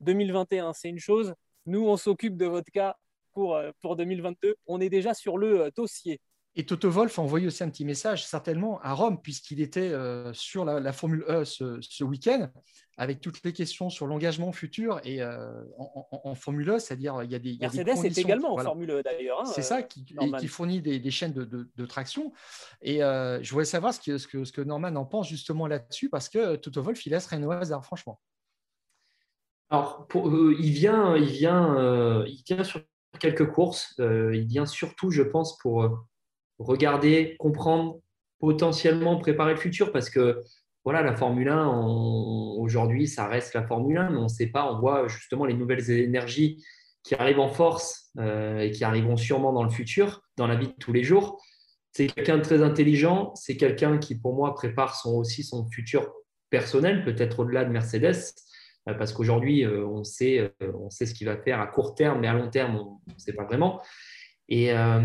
[0.00, 2.94] 2021, c'est une chose, nous, on s'occupe de votre cas
[3.32, 6.20] pour, pour 2022, on est déjà sur le dossier
[6.56, 10.32] Et Toto Wolf a envoyé aussi un petit message, certainement à Rome, puisqu'il était euh,
[10.34, 12.48] sur la, Formule E ce, week-end,
[12.96, 17.34] avec toutes les questions sur l'engagement futur et euh, en, Formule E, c'est-à-dire il y
[17.34, 17.56] a des.
[17.60, 19.40] Mercedes est également en Formule E d'ailleurs.
[19.40, 22.32] Hein, c'est ça, qui, qui fournit des, chaînes de, traction.
[22.82, 26.08] Et je voulais savoir ce que, ce, que, ce que Norman en pense justement là-dessus,
[26.08, 28.20] parce que Toto Wolf, il laisse rien au hasard, franchement.
[29.70, 32.80] Alors, il vient, il vient, il vient sur
[33.18, 33.96] quelques courses.
[33.98, 36.06] il vient surtout, je pense, pour
[36.66, 38.00] regarder, comprendre,
[38.38, 40.42] potentiellement préparer le futur parce que
[40.84, 41.66] voilà, la Formule 1,
[42.58, 45.54] aujourd'hui, ça reste la Formule 1, mais on ne sait pas, on voit justement les
[45.54, 46.62] nouvelles énergies
[47.02, 50.68] qui arrivent en force euh, et qui arriveront sûrement dans le futur, dans la vie
[50.68, 51.42] de tous les jours.
[51.92, 56.12] C'est quelqu'un de très intelligent, c'est quelqu'un qui, pour moi, prépare son, aussi son futur
[56.50, 58.34] personnel, peut-être au-delà de Mercedes,
[58.88, 62.20] euh, parce qu'aujourd'hui, euh, on, sait, on sait ce qu'il va faire à court terme,
[62.20, 63.80] mais à long terme, on ne sait pas vraiment.
[64.48, 65.00] Et euh,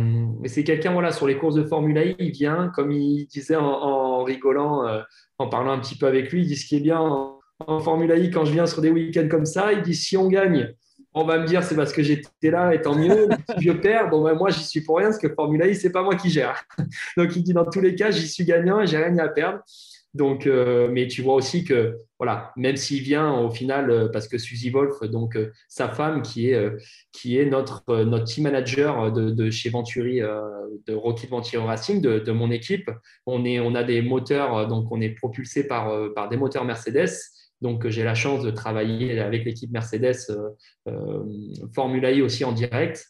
[0.45, 4.23] c'est quelqu'un, voilà, sur les courses de Formule E, il vient, comme il disait en,
[4.23, 5.01] rigolant, euh,
[5.37, 7.35] en parlant un petit peu avec lui, il dit ce qui est bien en,
[7.81, 10.73] Formule E, quand je viens sur des week-ends comme ça, il dit si on gagne,
[11.13, 13.27] on va me dire c'est parce que j'étais là et tant mieux.
[13.57, 15.91] si je perds, bon, ben, moi, j'y suis pour rien parce que Formule E, c'est
[15.91, 16.63] pas moi qui gère.
[17.17, 19.59] Donc, il dit dans tous les cas, j'y suis gagnant et j'ai rien à perdre.
[20.15, 24.27] Donc, euh, mais tu vois aussi que, voilà, même s'il vient au final, euh, parce
[24.27, 26.69] que Suzy Wolf, donc euh, sa femme, qui est,
[27.11, 32.49] qui est notre, notre team manager de, chez Venturi, de Rocket Venturi Racing, de, mon
[32.49, 32.89] équipe,
[33.25, 37.11] on, est, on a des moteurs, donc on est propulsé par, par des moteurs Mercedes.
[37.61, 40.15] Donc, j'ai la chance de travailler avec l'équipe Mercedes
[41.75, 43.05] Formula E aussi en direct.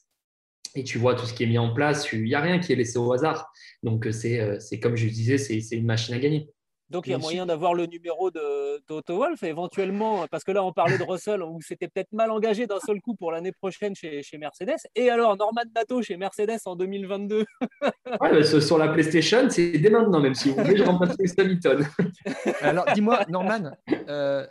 [0.75, 2.73] Et tu vois tout ce qui est mis en place, il n'y a rien qui
[2.73, 3.51] est laissé au hasard.
[3.83, 6.49] Donc, c'est comme je disais, c'est une machine à gagner.
[6.89, 10.73] Donc il y a moyen d'avoir le numéro d'Otto Wolf, éventuellement, parce que là on
[10.73, 14.23] parlait de Russell, où c'était peut-être mal engagé d'un seul coup pour l'année prochaine chez,
[14.23, 14.77] chez, Mercedes.
[14.95, 17.45] Et alors Norman Nato chez Mercedes en 2022
[18.21, 21.87] ouais, Sur la PlayStation, c'est dès maintenant, même si vous voulez, je remplace Hamilton.
[22.61, 23.71] alors dis-moi, Norman,
[24.07, 24.47] euh,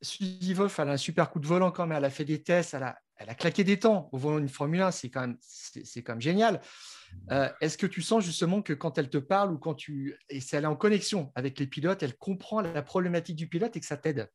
[0.00, 2.42] Suzy Wolf, elle a un super coup de volant quand même, elle a fait des
[2.42, 5.20] tests, elle a, elle a claqué des temps au volant d'une Formule 1, c'est quand,
[5.20, 6.60] même, c'est quand même génial.
[7.30, 10.18] Euh, est-ce que tu sens justement que quand elle te parle ou quand tu.
[10.28, 13.76] Et si elle est en connexion avec les pilotes, elle comprend la problématique du pilote
[13.76, 14.28] et que ça t'aide?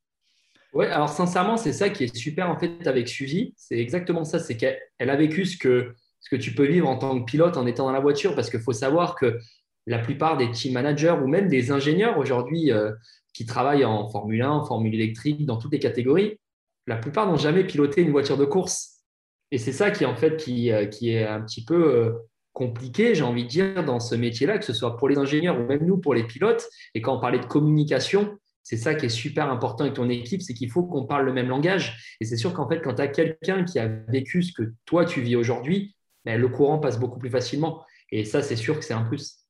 [0.74, 3.54] Oui, alors sincèrement, c'est ça qui est super en fait avec Suzy.
[3.58, 4.40] C'est exactement ça.
[4.40, 5.94] C'est qu'elle a vécu ce que,
[6.38, 8.36] tu peux vivre en tant que pilote en étant dans la voiture.
[8.36, 9.38] Parce qu'il faut savoir que
[9.86, 12.92] la plupart des team managers ou même des ingénieurs aujourd'hui euh,
[13.34, 16.40] qui travaillent en Formule 1, en Formule électrique, dans toutes les catégories,
[16.88, 19.04] la plupart n'ont jamais piloté une voiture de course.
[19.52, 22.14] Et c'est ça qui, en fait, qui, euh, qui est un petit peu
[22.58, 25.64] compliqué, j'ai envie de dire, dans ce métier-là, que ce soit pour les ingénieurs ou
[25.64, 26.68] même nous, pour les pilotes.
[26.96, 30.42] Et quand on parlait de communication, c'est ça qui est super important avec ton équipe,
[30.42, 32.18] c'est qu'il faut qu'on parle le même langage.
[32.20, 35.06] Et c'est sûr qu'en fait, quand tu as quelqu'un qui a vécu ce que toi,
[35.06, 35.96] tu vis aujourd'hui,
[36.26, 37.86] ben, le courant passe beaucoup plus facilement.
[38.12, 39.46] Et ça, c'est sûr que c'est un plus.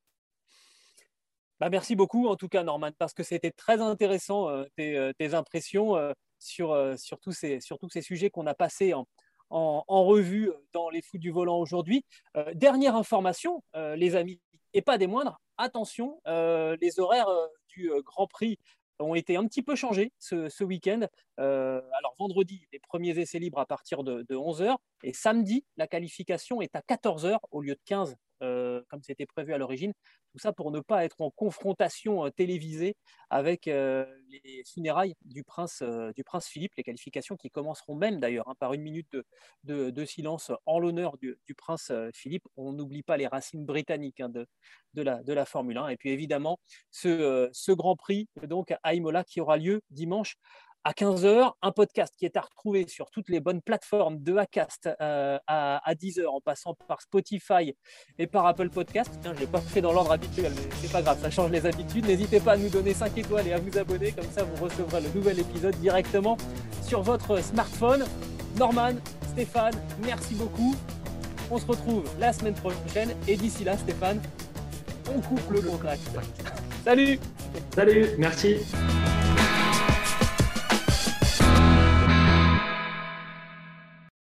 [1.58, 5.12] Bah, merci beaucoup, en tout cas, Norman, parce que c'était très intéressant, euh, tes, euh,
[5.18, 9.06] tes, impressions euh, sur, sur, tous ces, sur tous ces sujets qu'on a passés en,
[9.50, 12.04] en, revue dans les fous du volant aujourd'hui.
[12.36, 14.40] Euh, dernière information, euh, les amis,
[14.74, 17.28] et pas des moindres, attention, euh, les horaires
[17.68, 18.58] du Grand Prix
[19.00, 21.06] ont été un petit peu changés ce, week-end.
[21.36, 26.60] alors vendredi, les premiers essais libres à partir de, de 11h et samedi, la qualification
[26.60, 29.92] est à 14h au lieu de 15 euh, comme c'était prévu à l'origine.
[30.32, 32.96] Tout ça pour ne pas être en confrontation euh, télévisée
[33.30, 34.06] avec euh,
[34.44, 35.82] les funérailles du prince,
[36.14, 39.16] du prince Philippe, les qualifications qui commenceront même d'ailleurs hein, par une minute
[39.64, 42.44] de, silence en l'honneur du, prince Philippe.
[42.56, 44.46] On n'oublie pas les racines britanniques hein, de,
[44.94, 45.88] de, la, de la Formule 1.
[45.88, 46.58] Et puis évidemment,
[46.90, 50.36] ce, ce Grand Prix donc, à Imola qui aura lieu dimanche
[50.84, 54.88] à 15h, un podcast qui est à retrouver sur toutes les bonnes plateformes de Acast
[55.00, 57.74] euh, à, 10h en passant par Spotify
[58.18, 59.10] et par Apple Podcast.
[59.20, 61.50] Tiens, je ne l'ai pas fait dans l'ordre habituel, mais c'est pas grave, ça change
[61.50, 62.06] les habitudes.
[62.06, 65.00] N'hésitez pas à nous donner 5 étoiles et à vous abonner, comme ça vous recevrez
[65.00, 66.36] le nouvel épisode directement
[66.82, 68.04] sur votre smartphone.
[68.56, 68.94] Norman,
[69.32, 70.74] Stéphane, merci beaucoup.
[71.50, 74.20] On se retrouve la semaine prochaine et d'ici là, Stéphane,
[75.14, 76.02] on coupe le contact.
[76.84, 77.18] Salut
[77.74, 78.56] Salut, merci